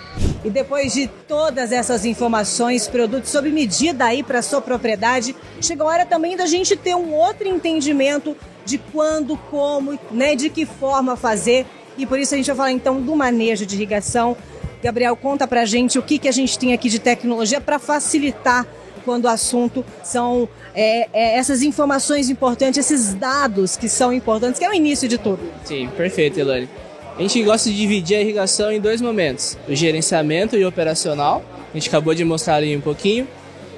E 0.45 0.49
depois 0.49 0.95
de 0.95 1.07
todas 1.29 1.71
essas 1.71 2.05
informações, 2.05 2.89
produtos 2.89 3.31
sob 3.31 3.51
medida 3.51 4.07
aí 4.07 4.23
para 4.23 4.41
sua 4.41 4.61
propriedade, 4.61 5.37
chegou 5.61 5.87
a 5.89 5.93
hora 5.93 6.07
também 6.07 6.37
da 6.37 6.47
gente 6.47 6.77
ter 6.77 6.95
um 6.95 7.13
outro 7.13 7.47
entendimento 7.47 8.37
de 8.65 8.79
quando, 8.79 9.37
como, 9.51 9.99
né, 10.11 10.35
de 10.35 10.49
que 10.49 10.65
forma 10.65 11.17
fazer. 11.17 11.67
E 11.99 12.07
por 12.07 12.19
isso 12.19 12.35
a 12.35 12.37
gente 12.37 12.47
vai 12.47 12.57
falar 12.57 12.73
então 12.73 13.01
do 13.01 13.15
manejo 13.15 13.67
de 13.67 13.75
irrigação. 13.75 14.37
Gabriel, 14.83 15.15
conta 15.15 15.47
pra 15.47 15.67
gente 15.67 15.99
o 15.99 16.03
que, 16.03 16.19
que 16.19 16.29
a 16.29 16.33
gente 16.33 16.59
tem 16.59 16.73
aqui 16.73 16.89
de 16.89 16.99
tecnologia 16.99 17.61
para 17.61 17.79
facilitar 17.79 18.67
quando 19.05 19.25
o 19.25 19.29
assunto 19.29 19.85
são 20.03 20.49
é, 20.75 21.09
é, 21.13 21.37
essas 21.37 21.63
informações 21.63 22.31
importantes, 22.31 22.79
esses 22.79 23.15
dados 23.15 23.77
que 23.77 23.89
são 23.89 24.13
importantes, 24.13 24.59
que 24.59 24.65
é 24.65 24.71
o 24.71 24.75
início 24.75 25.09
de 25.09 25.19
tudo. 25.19 25.41
Sim, 25.65 25.89
perfeito, 25.97 26.39
Elane. 26.39 26.69
A 27.17 27.23
gente 27.23 27.43
gosta 27.43 27.69
de 27.69 27.77
dividir 27.77 28.17
a 28.17 28.21
irrigação 28.21 28.73
em 28.73 28.81
dois 28.81 29.01
momentos: 29.01 29.59
o 29.69 29.75
gerenciamento 29.75 30.57
e 30.57 30.65
o 30.65 30.69
operacional. 30.69 31.45
A 31.71 31.75
gente 31.75 31.89
acabou 31.89 32.15
de 32.15 32.25
mostrar 32.25 32.57
ali 32.57 32.77
um 32.77 32.81
pouquinho. 32.81 33.29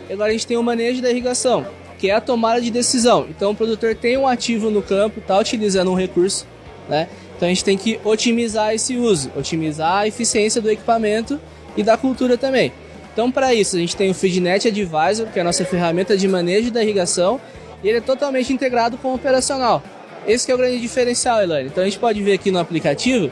E 0.08 0.12
agora 0.12 0.30
a 0.30 0.32
gente 0.32 0.46
tem 0.46 0.56
o 0.56 0.62
manejo 0.62 1.02
da 1.02 1.10
irrigação, 1.10 1.66
que 1.98 2.10
é 2.10 2.14
a 2.14 2.20
tomada 2.20 2.60
de 2.60 2.70
decisão. 2.70 3.26
Então 3.28 3.52
o 3.52 3.54
produtor 3.54 3.94
tem 3.94 4.16
um 4.16 4.26
ativo 4.26 4.70
no 4.70 4.82
campo, 4.82 5.20
está 5.20 5.38
utilizando 5.38 5.90
um 5.90 5.94
recurso, 5.94 6.46
né? 6.88 7.08
Então 7.36 7.46
a 7.46 7.48
gente 7.48 7.64
tem 7.64 7.76
que 7.76 7.98
otimizar 8.04 8.74
esse 8.74 8.96
uso, 8.96 9.30
otimizar 9.36 9.98
a 9.98 10.06
eficiência 10.06 10.60
do 10.60 10.70
equipamento 10.70 11.40
e 11.76 11.82
da 11.82 11.96
cultura 11.96 12.38
também. 12.38 12.72
Então 13.12 13.30
para 13.30 13.54
isso 13.54 13.76
a 13.76 13.78
gente 13.78 13.96
tem 13.96 14.10
o 14.10 14.14
FeedNet 14.14 14.68
Advisor, 14.68 15.26
que 15.32 15.38
é 15.38 15.42
a 15.42 15.44
nossa 15.44 15.64
ferramenta 15.64 16.16
de 16.16 16.26
manejo 16.28 16.70
da 16.70 16.82
irrigação, 16.82 17.40
e 17.82 17.88
ele 17.88 17.98
é 17.98 18.00
totalmente 18.00 18.52
integrado 18.52 18.96
com 18.96 19.08
o 19.08 19.14
operacional. 19.14 19.82
Esse 20.26 20.50
é 20.50 20.54
o 20.54 20.58
grande 20.58 20.80
diferencial, 20.80 21.42
Elaine. 21.42 21.68
Então 21.68 21.82
a 21.82 21.86
gente 21.86 21.98
pode 21.98 22.22
ver 22.22 22.34
aqui 22.34 22.50
no 22.50 22.58
aplicativo, 22.58 23.30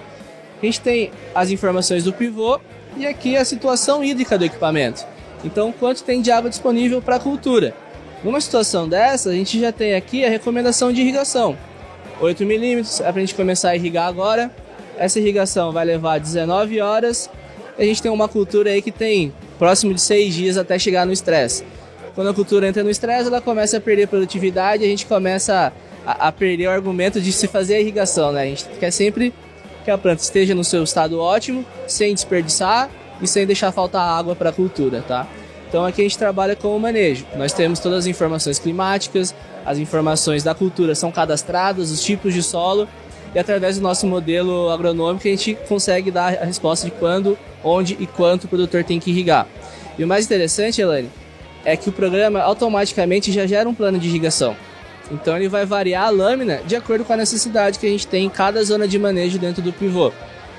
a 0.62 0.66
gente 0.66 0.81
tem 0.81 1.11
as 1.35 1.50
informações 1.50 2.05
do 2.05 2.12
pivô 2.12 2.61
e 2.96 3.07
aqui 3.07 3.37
a 3.37 3.44
situação 3.44 4.03
hídrica 4.03 4.37
do 4.37 4.44
equipamento. 4.44 5.07
Então 5.44 5.72
quanto 5.72 6.03
tem 6.03 6.20
de 6.20 6.31
água 6.31 6.50
disponível 6.50 7.00
para 7.00 7.16
a 7.16 7.20
cultura. 7.20 7.74
Numa 8.22 8.40
situação 8.40 8.88
dessa, 8.88 9.31
a 9.31 9.33
gente 9.33 9.59
já 9.59 9.72
tem 9.72 9.94
aqui 9.94 10.24
a 10.24 10.29
recomendação 10.29 10.92
de 10.92 11.00
irrigação. 11.00 11.57
8 12.20 12.44
milímetros, 12.44 13.00
é 13.00 13.05
para 13.05 13.16
a 13.16 13.20
gente 13.20 13.35
começar 13.35 13.70
a 13.70 13.76
irrigar 13.76 14.07
agora. 14.07 14.50
Essa 14.98 15.18
irrigação 15.18 15.72
vai 15.72 15.87
levar 15.87 16.20
19 16.20 16.81
horas. 16.81 17.31
A 17.79 17.83
gente 17.83 18.03
tem 18.03 18.11
uma 18.11 18.29
cultura 18.29 18.70
aí 18.70 18.83
que 18.83 18.92
tem 18.92 19.33
próximo 19.59 19.94
de 19.94 20.00
6 20.03 20.35
dias 20.35 20.57
até 20.59 20.79
chegar 20.79 21.07
no 21.07 21.12
estresse. 21.12 21.64
Quando 22.14 22.29
a 22.29 22.35
cultura 22.35 22.68
entra 22.68 22.83
no 22.83 22.90
estresse, 22.90 23.29
ela 23.29 23.40
começa 23.40 23.79
a 23.79 23.81
perder 23.81 24.09
produtividade, 24.09 24.85
a 24.85 24.87
gente 24.87 25.07
começa 25.07 25.55
a, 25.55 25.72
a, 26.06 26.32
perder 26.32 26.68
o 26.68 26.70
argumento 26.70 27.20
de 27.20 27.32
se 27.32 27.46
fazer 27.46 27.74
a 27.74 27.80
irrigação, 27.80 28.32
né? 28.32 28.42
A 28.42 28.46
gente 28.46 28.64
quer 28.78 28.90
sempre 28.90 29.32
que 29.84 29.90
a 29.90 29.98
planta 29.98 30.22
esteja 30.22 30.54
no 30.54 30.64
seu 30.64 30.82
estado 30.82 31.18
ótimo, 31.18 31.64
sem 31.86 32.14
desperdiçar 32.14 32.90
e 33.20 33.26
sem 33.26 33.46
deixar 33.46 33.72
faltar 33.72 34.02
água 34.02 34.34
para 34.34 34.50
a 34.50 34.52
cultura, 34.52 35.02
tá? 35.06 35.26
Então 35.68 35.84
aqui 35.84 36.00
a 36.00 36.04
gente 36.04 36.18
trabalha 36.18 36.56
com 36.56 36.76
o 36.76 36.80
manejo. 36.80 37.24
Nós 37.36 37.52
temos 37.52 37.78
todas 37.78 38.00
as 38.00 38.06
informações 38.06 38.58
climáticas, 38.58 39.34
as 39.64 39.78
informações 39.78 40.42
da 40.42 40.54
cultura 40.54 40.94
são 40.94 41.12
cadastradas, 41.12 41.90
os 41.90 42.02
tipos 42.02 42.34
de 42.34 42.42
solo, 42.42 42.88
e 43.34 43.38
através 43.38 43.76
do 43.76 43.82
nosso 43.82 44.06
modelo 44.06 44.70
agronômico 44.70 45.28
a 45.28 45.30
gente 45.30 45.56
consegue 45.68 46.10
dar 46.10 46.34
a 46.34 46.44
resposta 46.44 46.86
de 46.86 46.92
quando, 46.92 47.38
onde 47.62 47.96
e 48.00 48.06
quanto 48.06 48.44
o 48.44 48.48
produtor 48.48 48.82
tem 48.82 48.98
que 48.98 49.10
irrigar. 49.10 49.46
E 49.96 50.02
o 50.02 50.08
mais 50.08 50.24
interessante, 50.24 50.80
Elaine, 50.80 51.10
é 51.64 51.76
que 51.76 51.88
o 51.88 51.92
programa 51.92 52.40
automaticamente 52.40 53.30
já 53.30 53.46
gera 53.46 53.68
um 53.68 53.74
plano 53.74 53.98
de 53.98 54.08
irrigação. 54.08 54.56
Então 55.11 55.37
ele 55.37 55.49
vai 55.49 55.66
variar 55.66 56.05
a 56.05 56.11
lâmina 56.11 56.61
de 56.66 56.77
acordo 56.77 57.05
com 57.05 57.12
a 57.12 57.16
necessidade 57.16 57.79
que 57.79 57.87
a 57.87 57.90
gente 57.90 58.07
tem 58.07 58.27
em 58.27 58.31
cada 58.31 58.62
zona 58.62 58.87
de 58.87 58.99
manejo 58.99 59.38
dentro 59.38 59.61
do 59.61 59.73
pivô. 59.73 60.12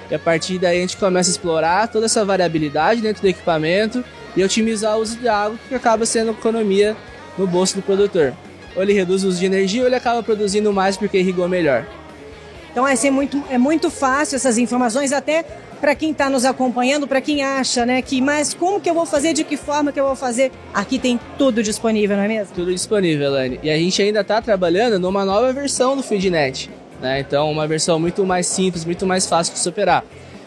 E 0.10 0.16
a 0.16 0.20
partir 0.20 0.60
daí 0.60 0.78
a 0.78 0.82
gente 0.82 0.98
começa 0.98 1.30
a 1.30 1.32
explorar 1.32 1.88
toda 1.88 2.06
essa 2.06 2.26
variabilidade 2.26 3.02
dentro 3.02 3.22
do 3.22 3.28
equipamento 3.28 4.04
e 4.36 4.44
otimizar 4.44 4.98
o 4.98 5.02
uso 5.02 5.18
de 5.18 5.28
água, 5.28 5.58
que 5.70 5.76
acaba 5.76 6.06
sendo 6.06 6.32
economia 6.32 6.96
no 7.38 7.48
bolso 7.48 7.76
do 7.76 7.82
produtor. 7.82 8.34
Ou 8.76 8.84
ele 8.84 8.94
reduz 8.94 9.24
o 9.24 9.30
uso 9.30 9.40
de 9.40 9.46
energia 9.46 9.82
ou 9.82 9.88
ele 9.88 9.96
acaba 9.96 10.22
produzindo 10.22 10.72
mais 10.74 10.98
porque 10.98 11.18
irrigou 11.18 11.48
melhor. 11.48 11.86
Então 12.72 12.88
é, 12.88 12.96
ser 12.96 13.12
muito, 13.12 13.42
é 13.50 13.58
muito 13.58 13.90
fácil 13.90 14.36
essas 14.36 14.58
informações, 14.58 15.12
até 15.12 15.46
para 15.82 15.96
quem 15.96 16.12
está 16.12 16.30
nos 16.30 16.46
acompanhando, 16.46 17.08
para 17.08 17.20
quem 17.20 17.44
acha, 17.44 17.86
né, 17.86 18.02
que 18.04 18.22
mas 18.22 18.54
como 18.54 18.80
que 18.80 18.88
eu 18.88 18.94
vou 18.94 19.06
fazer, 19.06 19.34
de 19.34 19.44
que 19.44 19.58
forma 19.58 19.92
que 19.92 20.00
eu 20.00 20.06
vou 20.06 20.16
fazer? 20.16 20.52
Aqui 20.72 21.00
tem 21.00 21.20
tudo 21.38 21.64
disponível, 21.64 22.16
não 22.16 22.24
é 22.24 22.28
mesmo? 22.28 22.54
Tudo 22.54 22.72
disponível, 22.72 23.28
Elaine. 23.28 23.60
E 23.64 23.70
a 23.70 23.76
gente 23.76 24.00
ainda 24.00 24.22
está 24.22 24.40
trabalhando 24.40 25.00
numa 25.00 25.26
nova 25.26 25.52
versão 25.52 25.98
do 25.98 26.04
FeedNet, 26.04 26.70
né? 27.02 27.20
Então 27.20 27.52
uma 27.52 27.68
versão 27.68 28.00
muito 28.00 28.24
mais 28.24 28.46
simples, 28.46 28.86
muito 28.86 29.08
mais 29.08 29.26
fácil 29.26 29.54
de 29.54 29.60
superar. 29.60 30.06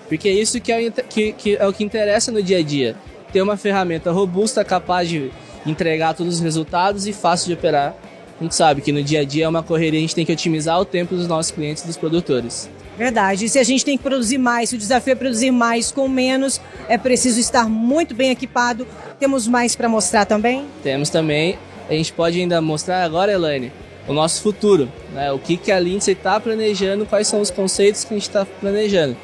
Porque 0.09 0.29
é 0.29 0.33
isso 0.33 0.61
que 0.61 0.71
é, 0.71 0.91
que, 0.91 1.33
que 1.33 1.57
é 1.57 1.67
o 1.67 1.73
que 1.73 1.83
interessa 1.83 2.31
no 2.31 2.43
dia 2.43 2.59
a 2.59 2.63
dia 2.63 2.95
ter 3.33 3.43
uma 3.43 3.57
ferramenta 3.57 4.13
robusta 4.13 4.65
capaz 4.65 5.09
de 5.09 5.33
entregar 5.67 6.15
todos 6.15 6.37
os 6.37 6.41
resultados 6.41 7.09
e 7.09 7.13
fácil 7.13 7.49
de 7.49 7.55
operar. 7.55 7.93
A 8.39 8.43
gente 8.45 8.55
sabe 8.55 8.81
que 8.81 8.93
no 8.93 9.03
dia 9.03 9.23
a 9.23 9.25
dia 9.25 9.47
é 9.47 9.49
uma 9.49 9.63
correria, 9.63 9.99
a 9.99 10.03
gente 10.03 10.15
tem 10.15 10.25
que 10.25 10.33
otimizar 10.33 10.81
o 10.81 10.85
tempo 10.85 11.17
dos 11.17 11.27
nossos 11.27 11.51
clientes 11.51 11.83
e 11.83 11.87
dos 11.89 11.97
produtores. 11.97 12.71
Verdade. 12.97 13.47
E 13.47 13.49
se 13.49 13.59
a 13.59 13.65
gente 13.65 13.85
tem 13.85 13.97
que 13.97 14.03
produzir 14.03 14.39
mais, 14.39 14.71
se 14.71 14.77
o 14.77 14.79
desafio 14.79 15.13
é 15.13 15.17
produzir 15.17 15.51
mais 15.51 15.91
com 15.91 16.09
menos, 16.09 16.61
é 16.89 16.97
preciso 16.97 17.41
estar 17.41 17.69
muito 17.69 18.15
bem 18.15 18.31
equipado. 18.31 18.87
Temos 19.19 19.47
mais 19.49 19.75
para 19.75 19.89
mostrar 19.89 20.25
também? 20.25 20.65
Temos 20.83 21.11
também. 21.11 21.59
A 21.89 21.93
gente 21.93 22.13
pode 22.13 22.41
ainda 22.41 22.61
mostrar 22.61 23.03
agora, 23.03 23.33
Elaine, 23.33 23.73
o 24.07 24.13
nosso 24.13 24.43
futuro. 24.43 24.89
Né? 25.13 25.33
O 25.33 25.39
que, 25.39 25.57
que 25.57 25.73
a 25.73 25.81
Lindsay 25.81 26.15
está 26.15 26.39
planejando, 26.39 27.05
quais 27.05 27.27
são 27.27 27.41
os 27.41 27.51
conceitos 27.51 28.05
que 28.05 28.15
a 28.15 28.17
gente 28.17 28.29
está 28.29 28.45
planejando. 28.45 29.17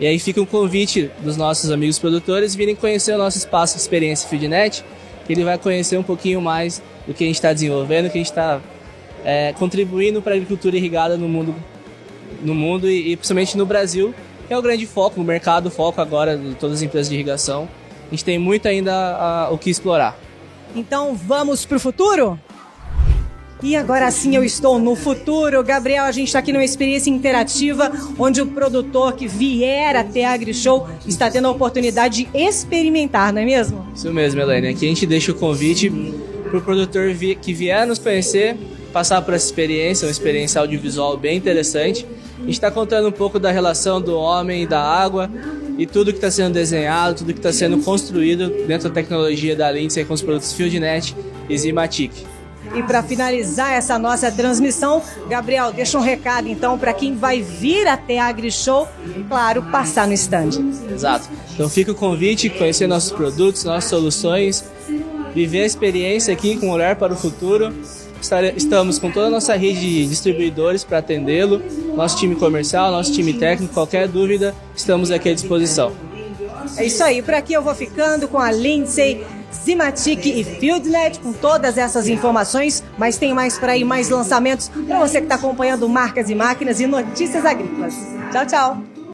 E 0.00 0.06
aí 0.06 0.18
fica 0.18 0.40
um 0.40 0.46
convite 0.46 1.10
dos 1.20 1.36
nossos 1.36 1.70
amigos 1.70 1.98
produtores 1.98 2.54
virem 2.54 2.74
conhecer 2.74 3.14
o 3.14 3.18
nosso 3.18 3.38
espaço 3.38 3.76
experiência 3.76 4.28
Feednet, 4.28 4.84
que 5.26 5.32
ele 5.32 5.44
vai 5.44 5.58
conhecer 5.58 5.96
um 5.96 6.02
pouquinho 6.02 6.40
mais 6.40 6.82
do 7.06 7.14
que 7.14 7.22
a 7.22 7.26
gente 7.26 7.36
está 7.36 7.52
desenvolvendo, 7.52 8.10
que 8.10 8.18
a 8.18 8.20
gente 8.20 8.30
está 8.30 8.60
é, 9.24 9.52
contribuindo 9.52 10.20
para 10.20 10.32
a 10.32 10.36
agricultura 10.36 10.76
irrigada 10.76 11.16
no 11.16 11.28
mundo, 11.28 11.54
no 12.42 12.54
mundo 12.54 12.90
e, 12.90 13.12
e, 13.12 13.16
principalmente 13.16 13.56
no 13.56 13.64
Brasil, 13.64 14.14
que 14.46 14.52
é 14.52 14.58
o 14.58 14.62
grande 14.62 14.86
foco, 14.86 15.20
o 15.20 15.24
mercado, 15.24 15.66
o 15.66 15.70
foco 15.70 16.00
agora 16.00 16.36
de 16.36 16.54
todas 16.54 16.78
as 16.78 16.82
empresas 16.82 17.08
de 17.08 17.14
irrigação. 17.14 17.68
A 18.08 18.10
gente 18.10 18.24
tem 18.24 18.38
muito 18.38 18.66
ainda 18.68 18.92
a, 18.94 19.50
o 19.50 19.56
que 19.56 19.70
explorar. 19.70 20.18
Então 20.74 21.14
vamos 21.14 21.64
para 21.64 21.76
o 21.76 21.80
futuro? 21.80 22.38
E 23.62 23.76
agora 23.76 24.10
sim 24.10 24.34
eu 24.34 24.42
estou 24.42 24.76
no 24.78 24.96
futuro. 24.96 25.62
Gabriel, 25.62 26.04
a 26.04 26.10
gente 26.10 26.26
está 26.26 26.40
aqui 26.40 26.52
numa 26.52 26.64
experiência 26.64 27.08
interativa 27.08 27.92
onde 28.18 28.42
o 28.42 28.46
produtor 28.46 29.12
que 29.12 29.28
vier 29.28 29.94
até 29.94 30.24
a 30.24 30.32
AgriShow 30.32 30.88
está 31.06 31.30
tendo 31.30 31.46
a 31.46 31.52
oportunidade 31.52 32.24
de 32.24 32.38
experimentar, 32.38 33.32
não 33.32 33.40
é 33.40 33.44
mesmo? 33.44 33.86
Isso 33.94 34.12
mesmo, 34.12 34.40
Helene. 34.40 34.68
Aqui 34.68 34.84
a 34.84 34.88
gente 34.88 35.06
deixa 35.06 35.30
o 35.30 35.34
convite 35.36 35.88
para 36.50 36.58
o 36.58 36.60
produtor 36.60 37.14
que 37.40 37.54
vier 37.54 37.86
nos 37.86 38.00
conhecer, 38.00 38.56
passar 38.92 39.22
por 39.22 39.34
essa 39.34 39.46
experiência, 39.46 40.06
uma 40.06 40.10
experiência 40.10 40.60
audiovisual 40.60 41.16
bem 41.16 41.36
interessante. 41.36 42.06
A 42.38 42.44
gente 42.44 42.52
está 42.52 42.70
contando 42.70 43.08
um 43.08 43.12
pouco 43.12 43.38
da 43.38 43.50
relação 43.50 44.00
do 44.00 44.16
homem 44.16 44.62
e 44.62 44.66
da 44.66 44.80
água 44.80 45.30
e 45.78 45.86
tudo 45.86 46.12
que 46.12 46.18
está 46.18 46.30
sendo 46.30 46.54
desenhado, 46.54 47.18
tudo 47.18 47.32
que 47.32 47.38
está 47.38 47.52
sendo 47.52 47.78
construído 47.78 48.48
dentro 48.66 48.88
da 48.88 48.94
tecnologia 48.94 49.56
da 49.56 49.70
Lindsay 49.70 50.04
com 50.04 50.14
os 50.14 50.22
produtos 50.22 50.52
FieldNet 50.52 51.16
e 51.48 51.58
Zimatic. 51.58 52.12
E 52.74 52.82
para 52.82 53.02
finalizar 53.02 53.72
essa 53.72 53.98
nossa 53.98 54.30
transmissão, 54.30 55.02
Gabriel, 55.28 55.72
deixa 55.72 55.98
um 55.98 56.00
recado 56.00 56.48
então 56.48 56.78
para 56.78 56.92
quem 56.92 57.14
vai 57.14 57.42
vir 57.42 57.86
até 57.86 58.18
a 58.18 58.26
AgriShow, 58.26 58.88
claro, 59.28 59.62
passar 59.64 60.06
no 60.06 60.14
stand. 60.14 60.50
Exato. 60.90 61.28
Então 61.52 61.68
fica 61.68 61.92
o 61.92 61.94
convite, 61.94 62.48
conhecer 62.48 62.86
nossos 62.86 63.12
produtos, 63.12 63.64
nossas 63.64 63.90
soluções, 63.90 64.64
viver 65.34 65.62
a 65.62 65.66
experiência 65.66 66.32
aqui 66.32 66.56
com 66.56 66.70
olhar 66.70 66.96
para 66.96 67.12
o 67.12 67.16
futuro. 67.16 67.74
Estamos 68.56 68.98
com 68.98 69.10
toda 69.10 69.26
a 69.26 69.30
nossa 69.30 69.54
rede 69.56 69.80
de 69.80 70.06
distribuidores 70.06 70.84
para 70.84 70.98
atendê-lo, 70.98 71.60
nosso 71.94 72.16
time 72.16 72.36
comercial, 72.36 72.90
nosso 72.92 73.12
time 73.12 73.34
técnico, 73.34 73.74
qualquer 73.74 74.06
dúvida, 74.08 74.54
estamos 74.76 75.10
aqui 75.10 75.28
à 75.28 75.34
disposição. 75.34 75.92
É 76.76 76.86
isso 76.86 77.02
aí, 77.02 77.20
por 77.20 77.34
aqui 77.34 77.52
eu 77.52 77.62
vou 77.62 77.74
ficando 77.74 78.28
com 78.28 78.38
a 78.38 78.50
Lindsay 78.52 79.24
Zimatic 79.52 80.24
e 80.24 80.44
Fieldnet 80.44 81.18
com 81.20 81.32
todas 81.32 81.76
essas 81.76 82.08
informações, 82.08 82.82
mas 82.96 83.16
tem 83.16 83.34
mais 83.34 83.58
para 83.58 83.72
aí, 83.72 83.84
mais 83.84 84.08
lançamentos 84.08 84.70
para 84.86 84.98
você 84.98 85.18
que 85.18 85.24
está 85.24 85.34
acompanhando 85.34 85.88
marcas 85.88 86.30
e 86.30 86.34
máquinas 86.34 86.80
e 86.80 86.86
notícias 86.86 87.44
agrícolas. 87.44 87.94
Tchau, 88.32 88.46
tchau! 88.46 88.91